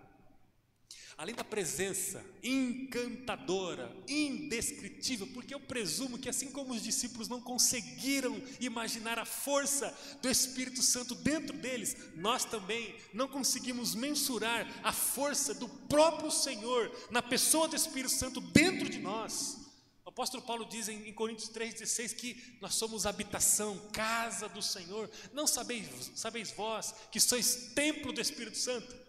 Além 1.17 1.35
da 1.35 1.45
presença 1.45 2.25
encantadora, 2.43 3.95
indescritível, 4.09 5.27
porque 5.29 5.55
eu 5.55 5.61
presumo 5.61 6.19
que 6.19 6.29
assim 6.29 6.51
como 6.51 6.73
os 6.73 6.83
discípulos 6.83 7.29
não 7.29 7.41
conseguiram 7.41 8.41
imaginar 8.61 9.19
a 9.19 9.25
força 9.25 9.97
do 10.21 10.31
Espírito 10.31 10.83
Santo 10.83 11.15
dentro 11.15 11.57
deles, 11.57 11.97
nós 12.17 12.45
também 12.45 12.95
não 13.13 13.29
conseguimos 13.29 13.95
mensurar 13.95 14.67
a 14.83 14.93
força 14.93 15.55
do 15.55 15.69
próprio 15.69 16.31
Senhor 16.31 16.91
na 17.11 17.23
pessoa 17.23 17.69
do 17.69 17.77
Espírito 17.77 18.13
Santo 18.13 18.41
dentro 18.41 18.89
de 18.89 18.99
nós. 18.99 19.59
O 20.05 20.09
apóstolo 20.09 20.43
Paulo 20.43 20.65
diz 20.65 20.89
em, 20.89 21.13
Coríntios 21.13 21.49
3,16 21.51 22.15
que 22.17 22.59
nós 22.61 22.75
somos 22.75 23.07
habitação, 23.07 23.79
casa 23.93 24.49
do 24.49 24.61
Senhor. 24.61 25.09
Não 25.33 25.47
sabeis, 25.47 26.11
sabeis 26.15 26.51
vós 26.51 26.95
que 27.11 27.21
sois 27.21 27.71
templo 27.75 28.13
do 28.13 28.21
Espírito 28.21 28.59
Santo? 28.59 29.02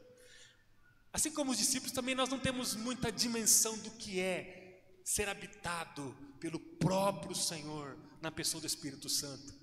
Assim 1.13 1.31
como 1.31 1.51
os 1.51 1.59
discípulos, 1.59 1.93
também 1.93 2.15
nós 2.15 2.27
não 2.27 2.39
temos 2.39 2.73
muita 2.73 3.11
dimensão 3.11 3.77
do 3.77 3.91
que 3.91 4.19
é 4.19 4.81
ser 5.05 5.29
habitado 5.29 6.15
pelo 6.39 6.59
próprio 6.59 7.35
Senhor 7.35 7.95
na 8.19 8.31
pessoa 8.31 8.59
do 8.59 8.65
Espírito 8.65 9.07
Santo. 9.07 9.53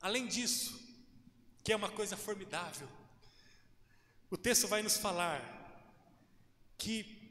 Além 0.00 0.26
disso, 0.26 0.80
que 1.62 1.70
é 1.70 1.76
uma 1.76 1.90
coisa 1.90 2.16
formidável, 2.16 2.88
o 4.30 4.38
texto 4.38 4.66
vai 4.66 4.82
nos 4.82 4.96
falar 4.96 5.60
que 6.78 7.30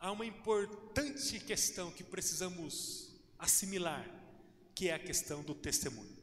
há 0.00 0.10
uma 0.10 0.26
importante 0.26 1.38
questão 1.38 1.92
que 1.92 2.02
precisamos 2.02 3.14
assimilar, 3.38 4.04
que 4.74 4.88
é 4.88 4.94
a 4.94 4.98
questão 4.98 5.44
do 5.44 5.54
testemunho. 5.54 6.17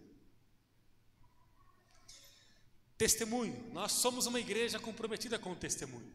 Testemunho, 2.98 3.72
nós 3.74 3.92
somos 3.92 4.26
uma 4.26 4.40
igreja 4.40 4.80
comprometida 4.80 5.38
com 5.38 5.52
o 5.52 5.56
testemunho. 5.56 6.12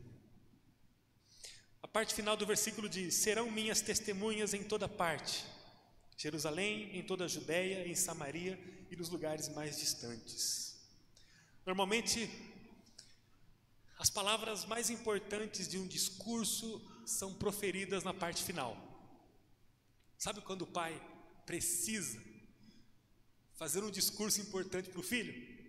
A 1.83 1.89
parte 1.89 2.15
final 2.15 2.37
do 2.37 2.47
versículo 2.47 2.89
diz: 2.89 3.15
Serão 3.15 3.51
minhas 3.51 3.83
testemunhas 3.83 4.55
em 4.55 4.63
toda 4.63 4.89
parte, 4.89 5.45
Jerusalém, 6.17 6.97
em 6.97 7.03
toda 7.03 7.27
a 7.27 7.29
Judéia, 7.29 7.87
em 7.87 7.95
Samaria 7.95 8.59
e 8.91 8.97
nos 8.97 9.11
lugares 9.11 9.49
mais 9.49 9.79
distantes. 9.79 10.79
Normalmente, 11.67 12.31
as 13.99 14.09
palavras 14.09 14.65
mais 14.65 14.89
importantes 14.89 15.69
de 15.69 15.77
um 15.77 15.87
discurso 15.87 16.81
são 17.05 17.35
proferidas 17.35 18.03
na 18.03 18.15
parte 18.15 18.43
final. 18.43 18.75
Sabe 20.17 20.41
quando 20.41 20.63
o 20.63 20.67
pai 20.67 20.99
precisa 21.45 22.23
fazer 23.55 23.85
um 23.85 23.91
discurso 23.91 24.41
importante 24.41 24.89
para 24.89 25.01
o 25.01 25.03
filho? 25.03 25.60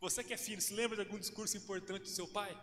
Você 0.00 0.24
que 0.24 0.32
é 0.32 0.36
filho, 0.38 0.62
se 0.62 0.72
lembra 0.72 0.96
de 0.96 1.02
algum 1.02 1.18
discurso 1.18 1.56
importante 1.58 2.04
do 2.04 2.08
seu 2.08 2.26
pai? 2.26 2.58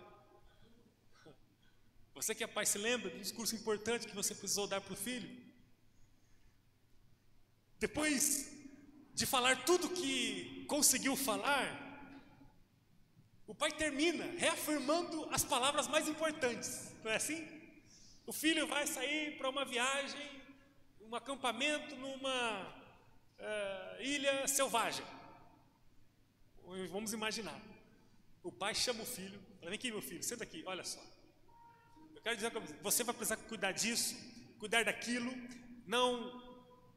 Você 2.16 2.34
que 2.34 2.44
é 2.44 2.48
pai, 2.48 2.66
se 2.66 2.80
lembra 2.80 3.12
de 3.12 3.18
um 3.18 3.22
discurso 3.22 3.56
importante 3.56 4.08
que 4.08 4.16
você 4.16 4.34
precisou 4.34 4.66
dar 4.66 4.82
para 4.82 4.94
o 4.94 4.98
filho? 4.98 5.30
Depois 7.80 8.52
de 9.14 9.28
falar 9.28 9.66
tudo 9.66 9.88
que 9.90 10.66
conseguiu 10.68 11.16
falar, 11.16 11.66
o 13.46 13.54
pai 13.54 13.72
termina 13.72 14.26
reafirmando 14.38 15.30
as 15.32 15.44
palavras 15.44 15.88
mais 15.88 16.08
importantes, 16.08 16.92
não 17.04 17.12
é 17.12 17.18
assim? 17.18 17.48
O 18.26 18.34
filho 18.34 18.66
vai 18.66 18.88
sair 18.88 19.38
para 19.38 19.48
uma 19.48 19.64
viagem, 19.64 20.28
um 21.02 21.16
acampamento 21.16 21.96
numa 21.98 22.64
uh, 23.40 24.02
ilha 24.02 24.48
selvagem. 24.48 25.06
Vamos 26.92 27.14
imaginar. 27.14 27.60
O 28.44 28.52
pai 28.52 28.76
chama 28.76 29.04
o 29.04 29.06
filho, 29.06 29.40
fala, 29.60 29.70
vem 29.70 29.76
aqui 29.76 29.90
meu 29.90 30.02
filho, 30.02 30.22
senta 30.22 30.44
aqui, 30.44 30.64
olha 30.66 30.84
só. 30.84 31.02
Eu 32.16 32.22
quero 32.22 32.36
dizer 32.36 32.52
que 32.52 32.60
você 32.84 33.04
vai 33.04 33.16
precisar 33.16 33.38
cuidar 33.38 33.72
disso, 33.72 34.16
cuidar 34.60 34.84
daquilo, 34.84 35.34
não 35.86 36.46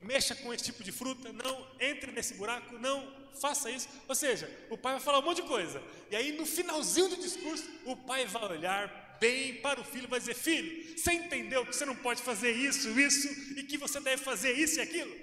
mexa 0.01 0.35
com 0.35 0.53
esse 0.53 0.65
tipo 0.65 0.83
de 0.83 0.91
fruta, 0.91 1.33
não 1.33 1.67
entre 1.79 2.11
nesse 2.11 2.35
buraco, 2.35 2.79
não 2.79 3.31
faça 3.41 3.71
isso. 3.71 3.89
Ou 4.09 4.15
seja, 4.15 4.51
o 4.71 4.77
pai 4.77 4.95
vai 4.95 5.03
falar 5.03 5.21
um 5.21 5.23
monte 5.23 5.43
de 5.43 5.49
coisa. 5.49 5.83
E 6.11 6.17
aí, 6.17 6.33
no 6.33 6.45
finalzinho 6.47 7.11
do 7.11 7.17
discurso, 7.17 7.69
o 7.85 7.97
pai 7.97 8.27
vai 8.27 8.45
olhar 8.45 9.19
bem 9.21 9.61
para 9.61 9.81
o 9.81 9.85
filho 9.85 10.05
e 10.05 10.09
vai 10.09 10.19
dizer: 10.19 10.35
Filho, 10.35 10.99
você 10.99 11.13
entendeu 11.13 11.65
que 11.65 11.75
você 11.75 11.85
não 11.85 11.97
pode 11.97 12.23
fazer 12.23 12.51
isso, 12.53 12.99
isso, 12.99 13.29
e 13.59 13.63
que 13.63 13.77
você 13.77 14.01
deve 14.01 14.23
fazer 14.23 14.53
isso 14.53 14.79
e 14.79 14.83
aquilo? 14.83 15.15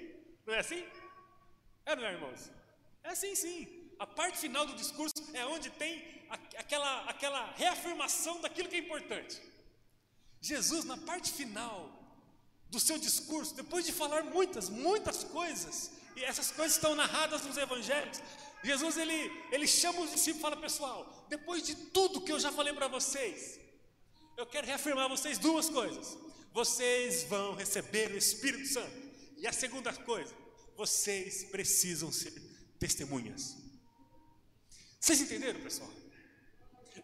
Não 0.46 0.54
é 0.54 0.60
assim? 0.60 0.84
É, 1.84 1.94
não 1.96 2.06
é, 2.06 2.12
irmãos? 2.12 2.50
É 3.02 3.10
assim, 3.10 3.34
sim. 3.34 3.77
A 3.98 4.06
parte 4.06 4.38
final 4.38 4.64
do 4.66 4.74
discurso 4.74 5.14
é 5.34 5.44
onde 5.44 5.70
tem 5.70 6.04
aquela, 6.56 7.04
aquela 7.04 7.52
reafirmação 7.52 8.40
daquilo 8.40 8.68
que 8.68 8.76
é 8.76 8.78
importante. 8.78 9.40
Jesus, 10.40 10.84
na 10.84 10.96
parte 10.96 11.32
final 11.32 11.92
do 12.70 12.78
seu 12.78 12.98
discurso, 12.98 13.54
depois 13.54 13.84
de 13.84 13.92
falar 13.92 14.22
muitas, 14.24 14.68
muitas 14.68 15.24
coisas, 15.24 15.90
e 16.14 16.22
essas 16.22 16.50
coisas 16.50 16.76
estão 16.76 16.94
narradas 16.94 17.42
nos 17.42 17.56
evangelhos, 17.56 18.20
Jesus 18.62 18.96
ele, 18.96 19.30
ele 19.52 19.66
chama 19.66 20.00
os 20.00 20.10
discípulos 20.10 20.38
e 20.38 20.42
fala: 20.42 20.56
Pessoal, 20.56 21.26
depois 21.28 21.62
de 21.62 21.74
tudo 21.74 22.20
que 22.20 22.32
eu 22.32 22.40
já 22.40 22.52
falei 22.52 22.72
para 22.72 22.88
vocês, 22.88 23.58
eu 24.36 24.46
quero 24.46 24.66
reafirmar 24.66 25.08
vocês 25.08 25.38
duas 25.38 25.68
coisas. 25.68 26.16
Vocês 26.52 27.24
vão 27.24 27.54
receber 27.54 28.10
o 28.10 28.16
Espírito 28.16 28.66
Santo. 28.66 29.08
E 29.36 29.46
a 29.46 29.52
segunda 29.52 29.92
coisa, 29.92 30.34
vocês 30.76 31.44
precisam 31.44 32.10
ser 32.10 32.32
testemunhas. 32.78 33.56
Vocês 35.00 35.20
entenderam, 35.20 35.60
pessoal? 35.60 35.90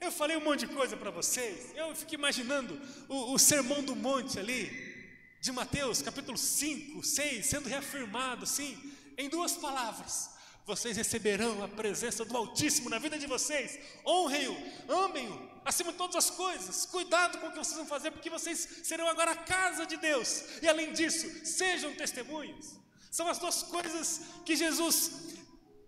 Eu 0.01 0.11
falei 0.11 0.37
um 0.37 0.41
monte 0.41 0.67
de 0.67 0.75
coisa 0.75 0.97
para 0.97 1.11
vocês. 1.11 1.73
Eu 1.77 1.95
fico 1.95 2.15
imaginando 2.15 2.81
o, 3.09 3.33
o 3.35 3.39
sermão 3.39 3.83
do 3.83 3.95
monte 3.95 4.39
ali, 4.39 4.71
de 5.41 5.53
Mateus, 5.53 6.03
capítulo 6.03 6.37
5, 6.37 7.03
6, 7.03 7.47
sendo 7.47 7.69
reafirmado 7.69 8.45
assim, 8.45 8.93
em 9.17 9.29
duas 9.29 9.53
palavras: 9.53 10.31
vocês 10.67 10.97
receberão 10.97 11.63
a 11.63 11.69
presença 11.69 12.25
do 12.25 12.37
Altíssimo 12.37 12.91
na 12.91 12.99
vida 12.99 13.19
de 13.19 13.27
vocês. 13.27 13.79
Honrem-o, 14.05 14.57
amem-o, 14.89 15.51
acima 15.65 15.93
de 15.93 15.99
todas 15.99 16.17
as 16.17 16.31
coisas. 16.31 16.87
Cuidado 16.87 17.39
com 17.39 17.47
o 17.47 17.51
que 17.51 17.59
vocês 17.59 17.77
vão 17.77 17.87
fazer, 17.87 18.11
porque 18.11 18.31
vocês 18.31 18.67
serão 18.83 19.07
agora 19.07 19.33
a 19.33 19.37
casa 19.37 19.87
de 19.87 19.97
Deus. 19.97 20.43
E 20.63 20.69
além 20.69 20.93
disso, 20.93 21.47
sejam 21.47 21.95
testemunhas. 21.95 22.79
São 23.11 23.29
as 23.29 23.39
duas 23.39 23.63
coisas 23.63 24.23
que 24.45 24.57
Jesus 24.57 25.13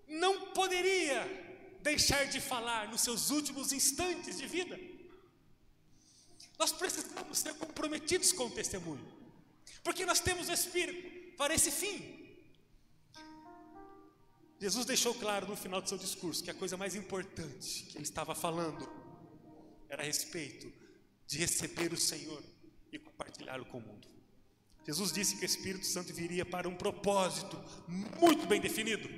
não 0.07 0.53
poderia 0.53 1.46
deixar 1.83 2.27
de 2.27 2.41
falar 2.41 2.89
nos 2.89 3.03
seus 3.03 3.31
últimos 3.31 3.73
instantes 3.73 4.39
de 4.39 4.47
vida. 4.47 4.79
Nós 6.59 6.73
precisamos 6.73 7.39
ser 7.39 7.55
comprometidos 7.55 8.33
com 8.33 8.47
o 8.47 8.51
testemunho, 8.51 9.07
porque 9.85 10.07
nós 10.07 10.21
temos 10.21 10.49
o 10.49 10.53
Espírito 10.53 11.37
para 11.37 11.55
esse 11.55 11.71
fim. 11.71 12.27
Jesus 14.59 14.87
deixou 14.87 15.15
claro 15.15 15.47
no 15.47 15.57
final 15.57 15.83
do 15.83 15.89
seu 15.89 15.99
discurso 15.99 16.43
que 16.43 16.51
a 16.51 16.55
coisa 16.55 16.77
mais 16.77 16.95
importante 16.95 17.85
que 17.85 17.99
ele 17.99 18.05
estava 18.05 18.35
falando 18.35 18.89
era 19.89 20.03
a 20.03 20.07
respeito 20.07 20.73
de 21.27 21.39
receber 21.39 21.93
o 21.93 21.97
Senhor 21.97 22.43
e 22.91 22.99
compartilhá-lo 22.99 23.67
com 23.67 23.79
o 23.79 23.83
mundo. 23.83 24.09
Jesus 24.87 25.13
disse 25.13 25.37
que 25.37 25.43
o 25.43 25.45
Espírito 25.45 25.85
Santo 25.85 26.13
viria 26.15 26.47
para 26.47 26.69
um 26.69 26.77
propósito 26.77 27.63
muito 28.17 28.47
bem 28.47 28.61
definido. 28.61 29.09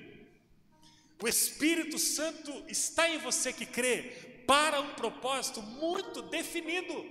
O 1.20 1.28
Espírito 1.28 1.98
Santo 1.98 2.64
está 2.68 3.08
em 3.08 3.18
você 3.18 3.52
que 3.52 3.66
crê 3.66 4.42
para 4.46 4.80
um 4.80 4.94
propósito 4.94 5.60
muito 5.60 6.22
definido. 6.22 7.04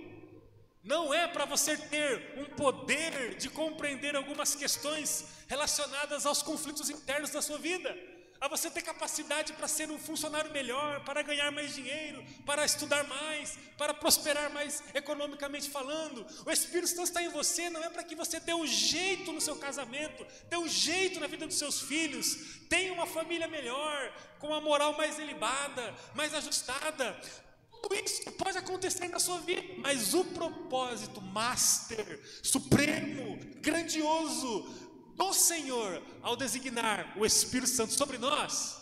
Não 0.82 1.12
é 1.12 1.28
para 1.28 1.44
você 1.44 1.76
ter 1.76 2.34
um 2.38 2.46
poder 2.56 3.36
de 3.36 3.50
compreender 3.50 4.16
algumas 4.16 4.54
questões 4.54 5.24
relacionadas 5.46 6.24
aos 6.24 6.42
conflitos 6.42 6.88
internos 6.88 7.30
da 7.30 7.42
sua 7.42 7.58
vida 7.58 7.96
a 8.40 8.48
você 8.48 8.70
ter 8.70 8.82
capacidade 8.82 9.52
para 9.52 9.66
ser 9.66 9.90
um 9.90 9.98
funcionário 9.98 10.52
melhor, 10.52 11.00
para 11.04 11.22
ganhar 11.22 11.50
mais 11.50 11.74
dinheiro, 11.74 12.24
para 12.46 12.64
estudar 12.64 13.04
mais, 13.04 13.58
para 13.76 13.92
prosperar 13.92 14.50
mais 14.52 14.82
economicamente 14.94 15.68
falando. 15.68 16.26
O 16.46 16.50
Espírito 16.50 16.88
Santo 16.88 17.04
está 17.04 17.22
em 17.22 17.28
você, 17.28 17.68
não 17.68 17.82
é 17.82 17.90
para 17.90 18.04
que 18.04 18.14
você 18.14 18.38
dê 18.38 18.54
um 18.54 18.66
jeito 18.66 19.32
no 19.32 19.40
seu 19.40 19.56
casamento, 19.56 20.26
dê 20.48 20.56
um 20.56 20.68
jeito 20.68 21.18
na 21.18 21.26
vida 21.26 21.46
dos 21.46 21.58
seus 21.58 21.80
filhos, 21.80 22.36
tenha 22.68 22.92
uma 22.92 23.06
família 23.06 23.48
melhor, 23.48 24.12
com 24.38 24.48
uma 24.48 24.60
moral 24.60 24.96
mais 24.96 25.18
elevada, 25.18 25.94
mais 26.14 26.32
ajustada. 26.34 27.20
Tudo 27.82 27.94
isso 27.94 28.30
pode 28.32 28.58
acontecer 28.58 29.08
na 29.08 29.18
sua 29.18 29.38
vida, 29.38 29.62
mas 29.78 30.12
o 30.12 30.24
propósito 30.24 31.20
master, 31.20 32.20
supremo, 32.42 33.38
grandioso, 33.60 34.87
do 35.18 35.32
Senhor 35.32 36.00
ao 36.22 36.36
designar 36.36 37.12
o 37.18 37.26
Espírito 37.26 37.70
Santo 37.70 37.92
sobre 37.92 38.16
nós 38.16 38.80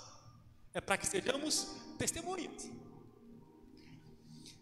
é 0.75 0.81
para 0.81 0.99
que 0.99 1.07
sejamos 1.07 1.69
testemunhas. 1.99 2.71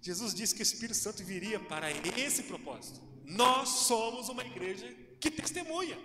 Jesus 0.00 0.32
disse 0.32 0.54
que 0.54 0.60
o 0.60 0.68
Espírito 0.70 0.96
Santo 0.96 1.24
viria 1.24 1.58
para 1.58 1.90
esse 1.90 2.44
propósito. 2.44 3.02
Nós 3.24 3.68
somos 3.68 4.28
uma 4.28 4.44
igreja 4.44 4.86
que 5.20 5.30
testemunha. 5.30 5.98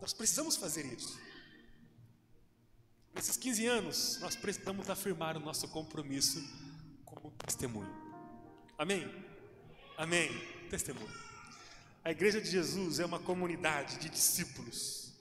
Nós 0.00 0.12
precisamos 0.12 0.56
fazer 0.56 0.84
isso. 0.86 1.16
Nesses 3.14 3.36
15 3.36 3.66
anos, 3.66 4.18
nós 4.20 4.34
precisamos 4.34 4.90
afirmar 4.90 5.36
o 5.36 5.40
nosso 5.40 5.68
compromisso 5.68 6.42
com 7.04 7.28
o 7.28 7.30
testemunho. 7.30 7.94
Amém? 8.76 9.04
Amém. 9.96 10.30
Testemunho. 10.68 11.35
A 12.06 12.12
igreja 12.12 12.40
de 12.40 12.48
Jesus 12.48 13.00
é 13.00 13.04
uma 13.04 13.18
comunidade 13.18 13.98
de 13.98 14.08
discípulos 14.08 15.12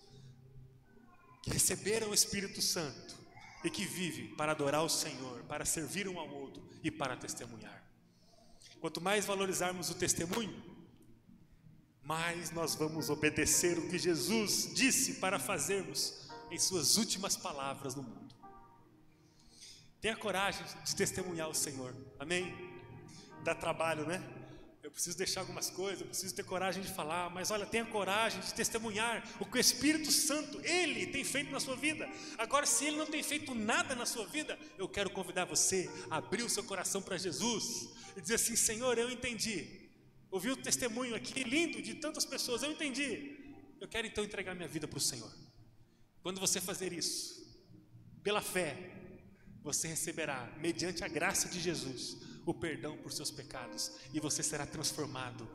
que 1.41 1.49
receberam 1.49 2.11
o 2.11 2.13
Espírito 2.13 2.61
Santo 2.61 3.15
e 3.63 3.71
que 3.71 3.83
vive 3.83 4.35
para 4.35 4.51
adorar 4.51 4.83
o 4.83 4.89
Senhor, 4.89 5.41
para 5.45 5.65
servir 5.65 6.07
um 6.07 6.19
ao 6.19 6.29
outro 6.29 6.61
e 6.83 6.91
para 6.91 7.17
testemunhar. 7.17 7.83
Quanto 8.79 9.01
mais 9.01 9.25
valorizarmos 9.25 9.89
o 9.89 9.95
testemunho, 9.95 10.63
mais 12.03 12.51
nós 12.51 12.75
vamos 12.75 13.09
obedecer 13.09 13.79
o 13.79 13.89
que 13.89 13.97
Jesus 13.97 14.71
disse 14.75 15.15
para 15.15 15.39
fazermos 15.39 16.29
em 16.51 16.59
suas 16.59 16.97
últimas 16.97 17.35
palavras 17.35 17.95
no 17.95 18.03
mundo. 18.03 18.35
Tenha 19.99 20.15
coragem 20.15 20.63
de 20.83 20.95
testemunhar 20.95 21.49
o 21.49 21.55
Senhor. 21.55 21.95
Amém? 22.19 22.53
Dá 23.43 23.55
trabalho, 23.55 24.05
né? 24.05 24.23
Eu 24.85 24.91
preciso 24.91 25.17
deixar 25.17 25.39
algumas 25.39 25.67
coisas, 25.71 26.01
eu 26.01 26.05
preciso 26.05 26.35
ter 26.35 26.43
coragem 26.43 26.83
de 26.83 26.93
falar, 26.93 27.31
mas 27.31 27.49
olha, 27.49 27.65
tenha 27.65 27.83
coragem 27.83 28.39
de 28.39 28.53
testemunhar 28.53 29.27
o 29.39 29.45
que 29.45 29.57
o 29.57 29.59
Espírito 29.59 30.11
Santo, 30.11 30.61
Ele 30.63 31.07
tem 31.07 31.23
feito 31.23 31.51
na 31.51 31.59
sua 31.59 31.75
vida. 31.75 32.07
Agora, 32.37 32.67
se 32.67 32.85
Ele 32.85 32.95
não 32.95 33.07
tem 33.07 33.23
feito 33.23 33.55
nada 33.55 33.95
na 33.95 34.05
sua 34.05 34.27
vida, 34.27 34.59
eu 34.77 34.87
quero 34.87 35.09
convidar 35.09 35.45
você 35.45 35.89
a 36.07 36.17
abrir 36.17 36.43
o 36.43 36.49
seu 36.49 36.63
coração 36.63 37.01
para 37.01 37.17
Jesus 37.17 37.89
e 38.15 38.21
dizer 38.21 38.35
assim: 38.35 38.55
Senhor, 38.55 38.95
eu 38.99 39.09
entendi. 39.09 39.89
Ouvi 40.29 40.51
o 40.51 40.55
testemunho 40.55 41.15
aqui 41.15 41.43
lindo 41.43 41.81
de 41.81 41.95
tantas 41.95 42.23
pessoas, 42.23 42.61
eu 42.61 42.71
entendi. 42.71 43.55
Eu 43.81 43.87
quero 43.87 44.05
então 44.05 44.23
entregar 44.23 44.53
minha 44.53 44.67
vida 44.67 44.87
para 44.87 44.99
o 44.99 45.01
Senhor. 45.01 45.33
Quando 46.21 46.39
você 46.39 46.61
fazer 46.61 46.93
isso, 46.93 47.43
pela 48.21 48.39
fé, 48.39 48.77
você 49.63 49.87
receberá, 49.87 50.47
mediante 50.61 51.03
a 51.03 51.07
graça 51.07 51.49
de 51.49 51.59
Jesus, 51.59 52.17
o 52.45 52.53
perdão 52.53 52.97
por 52.97 53.11
seus 53.11 53.31
pecados 53.31 53.91
e 54.13 54.19
você 54.19 54.43
será 54.43 54.65
transformado 54.65 55.47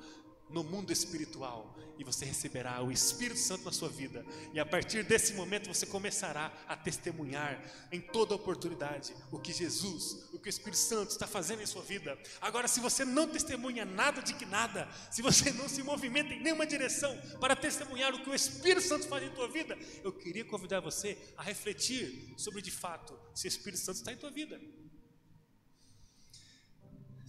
no 0.50 0.64
mundo 0.64 0.92
espiritual 0.92 1.76
e 1.98 2.04
você 2.04 2.24
receberá 2.24 2.82
o 2.82 2.90
Espírito 2.90 3.38
Santo 3.38 3.64
na 3.64 3.72
sua 3.72 3.88
vida. 3.88 4.24
E 4.52 4.58
a 4.58 4.66
partir 4.66 5.04
desse 5.04 5.34
momento 5.34 5.68
você 5.68 5.86
começará 5.86 6.52
a 6.66 6.74
testemunhar 6.74 7.62
em 7.92 8.00
toda 8.00 8.34
oportunidade 8.34 9.14
o 9.30 9.38
que 9.38 9.52
Jesus, 9.52 10.28
o 10.32 10.38
que 10.38 10.48
o 10.48 10.50
Espírito 10.50 10.78
Santo 10.78 11.10
está 11.10 11.26
fazendo 11.26 11.62
em 11.62 11.66
sua 11.66 11.82
vida. 11.82 12.18
Agora, 12.40 12.66
se 12.66 12.80
você 12.80 13.04
não 13.04 13.28
testemunha 13.28 13.84
nada 13.84 14.22
de 14.22 14.34
que 14.34 14.46
nada, 14.46 14.88
se 15.10 15.22
você 15.22 15.52
não 15.52 15.68
se 15.68 15.82
movimenta 15.82 16.32
em 16.32 16.42
nenhuma 16.42 16.66
direção 16.66 17.16
para 17.38 17.54
testemunhar 17.54 18.14
o 18.14 18.22
que 18.22 18.30
o 18.30 18.34
Espírito 18.34 18.82
Santo 18.82 19.06
faz 19.06 19.22
em 19.22 19.30
tua 19.30 19.48
vida, 19.48 19.78
eu 20.02 20.12
queria 20.12 20.44
convidar 20.44 20.80
você 20.80 21.18
a 21.36 21.42
refletir 21.42 22.34
sobre 22.36 22.62
de 22.62 22.70
fato 22.70 23.16
se 23.34 23.46
o 23.46 23.48
Espírito 23.48 23.80
Santo 23.80 23.96
está 23.96 24.12
em 24.12 24.16
tua 24.16 24.30
vida. 24.30 24.58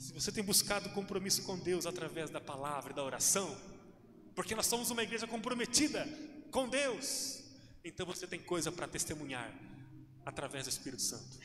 Se 0.02 0.14
você 0.14 0.32
tem 0.32 0.44
buscado 0.44 0.90
compromisso 0.90 1.44
com 1.44 1.60
Deus 1.60 1.86
através 1.86 2.32
da 2.32 2.42
palavra 2.42 2.92
e 2.92 2.96
da 2.96 3.04
oração, 3.04 3.56
porque 4.34 4.56
nós 4.56 4.66
somos 4.66 4.90
uma 4.90 5.04
igreja 5.04 5.28
comprometida 5.28 6.08
com 6.50 6.68
Deus, 6.68 7.44
então 7.86 8.04
você 8.04 8.26
tem 8.26 8.40
coisa 8.40 8.72
para 8.72 8.88
testemunhar 8.88 9.54
através 10.26 10.66
do 10.66 10.72
Espírito 10.72 11.04
Santo. 11.04 11.38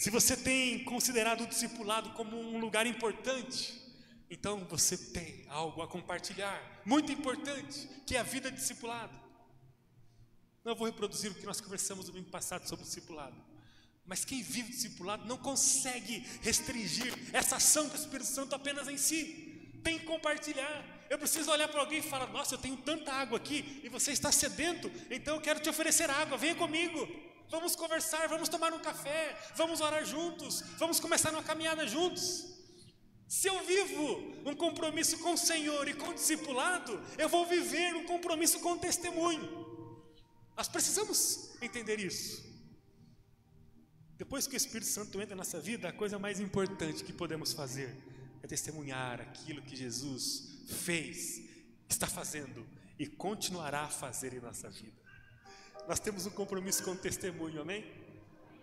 Se 0.00 0.10
você 0.10 0.36
tem 0.36 0.82
considerado 0.82 1.44
o 1.44 1.46
discipulado 1.46 2.10
como 2.14 2.36
um 2.36 2.58
lugar 2.58 2.84
importante, 2.84 3.80
então 4.28 4.64
você 4.64 4.98
tem 4.98 5.46
algo 5.48 5.80
a 5.82 5.86
compartilhar, 5.86 6.82
muito 6.84 7.12
importante, 7.12 7.88
que 8.04 8.16
é 8.16 8.18
a 8.18 8.24
vida 8.24 8.50
discipulado. 8.50 9.16
Não 10.64 10.74
vou 10.74 10.88
reproduzir 10.88 11.30
o 11.30 11.34
que 11.36 11.46
nós 11.46 11.60
conversamos 11.60 12.06
no 12.06 12.12
domingo 12.12 12.28
passado 12.28 12.68
sobre 12.68 12.84
o 12.84 12.88
discipulado. 12.88 13.55
Mas 14.06 14.24
quem 14.24 14.42
vive 14.42 14.72
discipulado 14.72 15.26
não 15.26 15.36
consegue 15.36 16.24
restringir 16.40 17.12
essa 17.32 17.56
ação 17.56 17.88
do 17.88 17.96
Espírito 17.96 18.30
Santo 18.30 18.54
apenas 18.54 18.86
em 18.88 18.96
si. 18.96 19.70
Tem 19.82 19.98
que 19.98 20.04
compartilhar. 20.04 20.84
Eu 21.10 21.18
preciso 21.18 21.50
olhar 21.50 21.68
para 21.68 21.80
alguém 21.80 21.98
e 21.98 22.02
falar: 22.02 22.28
Nossa, 22.28 22.54
eu 22.54 22.58
tenho 22.58 22.76
tanta 22.76 23.12
água 23.12 23.38
aqui 23.38 23.80
e 23.82 23.88
você 23.88 24.12
está 24.12 24.30
sedento, 24.30 24.90
então 25.10 25.36
eu 25.36 25.40
quero 25.40 25.60
te 25.60 25.68
oferecer 25.68 26.08
água. 26.10 26.38
Venha 26.38 26.54
comigo. 26.54 27.08
Vamos 27.48 27.76
conversar, 27.76 28.28
vamos 28.28 28.48
tomar 28.48 28.72
um 28.72 28.80
café, 28.80 29.36
vamos 29.54 29.80
orar 29.80 30.04
juntos, 30.04 30.62
vamos 30.78 30.98
começar 30.98 31.30
uma 31.30 31.44
caminhada 31.44 31.86
juntos. 31.86 32.56
Se 33.28 33.48
eu 33.48 33.64
vivo 33.64 34.34
um 34.44 34.54
compromisso 34.54 35.18
com 35.18 35.32
o 35.32 35.38
Senhor 35.38 35.88
e 35.88 35.94
com 35.94 36.10
o 36.10 36.14
discipulado, 36.14 37.00
eu 37.18 37.28
vou 37.28 37.46
viver 37.46 37.94
um 37.94 38.04
compromisso 38.04 38.60
com 38.60 38.72
o 38.72 38.78
testemunho. 38.78 39.66
Nós 40.56 40.68
precisamos 40.68 41.50
entender 41.60 42.00
isso. 42.00 42.45
Depois 44.18 44.46
que 44.46 44.54
o 44.54 44.56
Espírito 44.56 44.86
Santo 44.86 45.20
entra 45.20 45.36
na 45.36 45.40
nossa 45.40 45.60
vida, 45.60 45.88
a 45.88 45.92
coisa 45.92 46.18
mais 46.18 46.40
importante 46.40 47.04
que 47.04 47.12
podemos 47.12 47.52
fazer 47.52 47.94
é 48.42 48.46
testemunhar 48.46 49.20
aquilo 49.20 49.60
que 49.60 49.76
Jesus 49.76 50.64
fez, 50.66 51.42
está 51.88 52.06
fazendo 52.06 52.66
e 52.98 53.06
continuará 53.06 53.82
a 53.82 53.88
fazer 53.88 54.32
em 54.32 54.40
nossa 54.40 54.70
vida. 54.70 54.96
Nós 55.86 56.00
temos 56.00 56.26
um 56.26 56.30
compromisso 56.30 56.82
com 56.82 56.92
o 56.92 56.96
testemunho, 56.96 57.60
amém? 57.60 57.84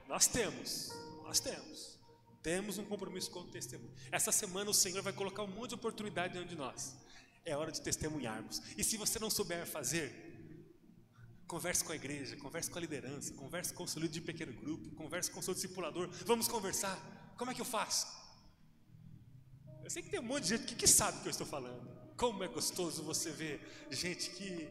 Nós 0.09 0.27
temos, 0.27 0.91
nós 1.23 1.39
temos. 1.39 1.99
Temos 2.41 2.77
um 2.77 2.83
compromisso 2.83 3.31
com 3.31 3.39
o 3.39 3.47
testemunho. 3.47 3.93
Essa 4.11 4.31
semana 4.31 4.69
o 4.69 4.73
Senhor 4.73 5.01
vai 5.01 5.13
colocar 5.13 5.43
um 5.43 5.47
monte 5.47 5.69
de 5.69 5.75
oportunidade 5.75 6.33
diante 6.33 6.49
de 6.49 6.55
nós. 6.55 6.95
É 7.45 7.55
hora 7.55 7.71
de 7.71 7.81
testemunharmos. 7.81 8.61
E 8.77 8.83
se 8.83 8.97
você 8.97 9.19
não 9.19 9.29
souber 9.29 9.65
fazer, 9.65 10.32
Converse 11.53 11.83
com 11.83 11.91
a 11.91 11.95
igreja, 11.95 12.35
converse 12.37 12.71
com 12.71 12.79
a 12.79 12.81
liderança, 12.81 13.31
converse 13.35 13.71
com 13.71 13.83
o 13.83 13.87
seu 13.87 14.01
líder 14.01 14.13
de 14.13 14.21
pequeno 14.21 14.51
grupo, 14.53 14.89
converse 14.95 15.29
com 15.29 15.39
o 15.39 15.43
seu 15.43 15.53
discipulador. 15.53 16.09
Vamos 16.25 16.47
conversar. 16.47 16.97
Como 17.37 17.51
é 17.51 17.53
que 17.53 17.61
eu 17.61 17.65
faço? 17.65 18.07
Eu 19.83 19.89
sei 19.91 20.01
que 20.01 20.09
tem 20.09 20.19
um 20.19 20.23
monte 20.23 20.45
de 20.45 20.49
gente 20.49 20.65
que, 20.65 20.73
que 20.73 20.87
sabe 20.87 21.19
o 21.19 21.21
que 21.21 21.27
eu 21.27 21.29
estou 21.29 21.45
falando. 21.45 21.87
Como 22.17 22.43
é 22.43 22.47
gostoso 22.47 23.03
você 23.03 23.29
ver 23.29 23.61
gente 23.91 24.31
que 24.31 24.67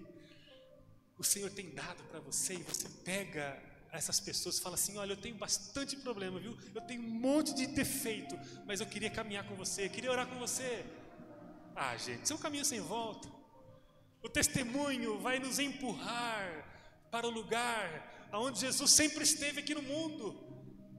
o 1.16 1.22
Senhor 1.22 1.52
tem 1.52 1.70
dado 1.70 2.02
para 2.10 2.18
você 2.18 2.54
e 2.54 2.64
você 2.64 2.88
pega 3.04 3.62
essas 3.92 4.18
pessoas 4.18 4.58
e 4.58 4.60
fala 4.60 4.74
assim: 4.74 4.96
Olha, 4.96 5.12
eu 5.12 5.16
tenho 5.16 5.36
bastante 5.36 5.94
problema, 5.94 6.40
viu? 6.40 6.58
Eu 6.74 6.80
tenho 6.80 7.00
um 7.00 7.10
monte 7.10 7.54
de 7.54 7.68
defeito, 7.68 8.36
mas 8.66 8.80
eu 8.80 8.86
queria 8.88 9.08
caminhar 9.08 9.46
com 9.46 9.54
você, 9.54 9.88
queria 9.88 10.10
orar 10.10 10.26
com 10.26 10.36
você. 10.36 10.84
Ah, 11.76 11.96
gente, 11.96 12.24
isso 12.24 12.32
é 12.32 12.36
um 12.36 12.40
caminho 12.40 12.64
sem 12.64 12.80
volta. 12.80 13.28
O 14.20 14.28
testemunho 14.28 15.20
vai 15.20 15.38
nos 15.38 15.60
empurrar 15.60 16.71
para 17.12 17.28
o 17.28 17.30
lugar 17.30 18.28
onde 18.32 18.60
Jesus 18.60 18.90
sempre 18.90 19.22
esteve 19.22 19.60
aqui 19.60 19.74
no 19.74 19.82
mundo, 19.82 20.24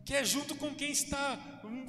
que 0.05 0.13
é 0.13 0.23
junto 0.23 0.55
com 0.55 0.75
quem 0.75 0.91
está 0.91 1.39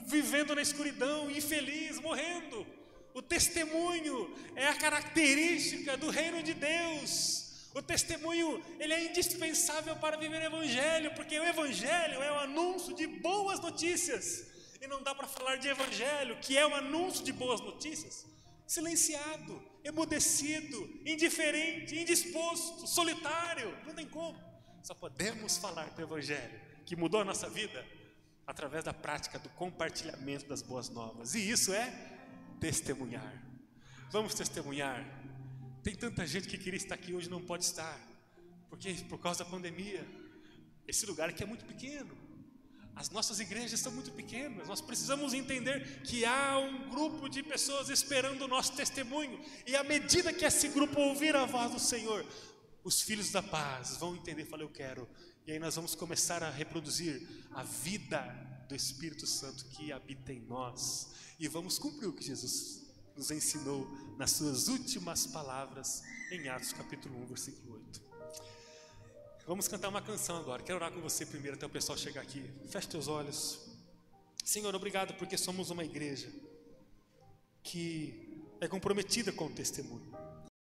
vivendo 0.07 0.55
na 0.55 0.63
escuridão, 0.63 1.31
infeliz, 1.31 2.01
morrendo. 2.01 2.67
O 3.13 3.21
testemunho 3.21 4.35
é 4.57 4.67
a 4.67 4.75
característica 4.75 5.99
do 5.99 6.09
reino 6.09 6.43
de 6.43 6.55
Deus. 6.55 7.69
O 7.75 7.83
testemunho, 7.83 8.65
ele 8.81 8.95
é 8.95 9.05
indispensável 9.11 9.95
para 9.97 10.17
viver 10.17 10.41
o 10.41 10.47
evangelho, 10.47 11.15
porque 11.15 11.39
o 11.39 11.45
evangelho 11.45 12.23
é 12.23 12.33
o 12.33 12.39
anúncio 12.39 12.95
de 12.95 13.07
boas 13.07 13.61
notícias. 13.61 14.47
E 14.81 14.87
não 14.87 15.03
dá 15.03 15.15
para 15.15 15.29
falar 15.29 15.57
de 15.57 15.69
evangelho, 15.69 16.39
que 16.41 16.57
é 16.57 16.67
o 16.67 16.75
anúncio 16.75 17.23
de 17.23 17.33
boas 17.33 17.61
notícias, 17.61 18.25
silenciado, 18.67 19.63
emudecido, 19.85 20.91
indiferente, 21.05 21.95
indisposto, 21.97 22.87
solitário. 22.87 23.77
Não 23.87 23.95
tem 23.95 24.07
como. 24.07 24.43
Só 24.83 24.95
podemos 24.95 25.59
falar 25.59 25.91
do 25.91 26.03
Evangelho, 26.03 26.61
que 26.87 26.97
mudou 26.97 27.21
a 27.21 27.25
nossa 27.25 27.49
vida, 27.49 27.87
através 28.47 28.85
da 28.85 28.93
prática 28.93 29.39
do 29.39 29.49
compartilhamento 29.51 30.47
das 30.47 30.63
boas 30.63 30.89
novas. 30.89 31.35
E 31.35 31.51
isso 31.51 31.73
é 31.73 31.93
testemunhar. 32.61 33.43
Vamos 34.11 34.35
testemunhar. 34.35 35.05
Tem 35.83 35.95
tanta 35.95 36.27
gente 36.27 36.49
que 36.49 36.57
queria 36.57 36.79
estar 36.79 36.95
aqui 36.95 37.13
hoje 37.13 37.29
não 37.29 37.43
pode 37.43 37.65
estar, 37.65 38.01
porque 38.71 38.95
por 39.09 39.19
causa 39.19 39.45
da 39.45 39.51
pandemia, 39.51 40.07
esse 40.89 41.05
lugar 41.05 41.29
aqui 41.29 41.43
é 41.43 41.47
muito 41.47 41.65
pequeno. 41.65 42.24
As 42.97 43.11
nossas 43.11 43.41
igrejas 43.41 43.81
são 43.81 43.91
muito 43.91 44.13
pequenas, 44.13 44.69
nós 44.69 44.81
precisamos 44.81 45.35
entender 45.35 46.03
que 46.03 46.25
há 46.25 46.59
um 46.59 46.91
grupo 46.91 47.29
de 47.29 47.43
pessoas 47.43 47.89
esperando 47.89 48.43
o 48.43 48.49
nosso 48.49 48.73
testemunho, 48.73 49.41
e 49.67 49.75
à 49.75 49.83
medida 49.83 50.33
que 50.33 50.45
esse 50.45 50.69
grupo 50.69 51.01
ouvir 51.01 51.35
a 51.35 51.45
voz 51.45 51.73
do 51.73 51.81
Senhor, 51.81 52.25
os 52.85 53.03
filhos 53.03 53.31
da 53.31 53.43
paz 53.43 53.97
vão 53.97 54.15
entender, 54.15 54.45
falar 54.45 54.63
eu 54.63 54.69
quero, 54.69 55.09
e 55.47 55.53
aí 55.53 55.59
nós 55.59 55.75
vamos 55.75 55.95
começar 55.95 56.43
a 56.43 56.51
reproduzir 56.51 57.27
a 57.53 57.65
vida 57.65 58.21
do 58.69 58.77
Espírito 58.77 59.27
Santo 59.27 59.65
que 59.67 59.93
habita 59.93 60.33
em 60.33 60.41
nós, 60.41 61.13
e 61.39 61.49
vamos 61.49 61.79
cumprir 61.79 62.07
o 62.07 62.13
que 62.13 62.25
Jesus 62.25 62.85
nos 63.17 63.31
ensinou 63.31 63.87
nas 64.17 64.33
suas 64.33 64.69
últimas 64.69 65.27
palavras 65.27 66.03
em 66.31 66.49
Atos 66.49 66.73
capítulo 66.73 67.21
1, 67.23 67.27
versículo 67.27 67.75
8. 67.75 68.14
Vamos 69.47 69.69
cantar 69.69 69.89
uma 69.91 70.01
canção 70.01 70.39
agora. 70.39 70.63
Quero 70.63 70.77
orar 70.77 70.91
com 70.91 71.01
você 71.03 71.27
primeiro 71.27 71.57
até 71.57 71.67
o 71.67 71.69
pessoal 71.69 71.99
chegar 71.99 72.23
aqui. 72.23 72.51
Feche 72.67 72.89
teus 72.89 73.09
olhos. 73.09 73.61
Senhor, 74.43 74.75
obrigado 74.75 75.13
porque 75.15 75.37
somos 75.37 75.69
uma 75.69 75.85
igreja 75.85 76.33
que 77.63 78.43
é 78.59 78.67
comprometida 78.67 79.33
com 79.33 79.47
o 79.47 79.51
testemunho. 79.51 80.24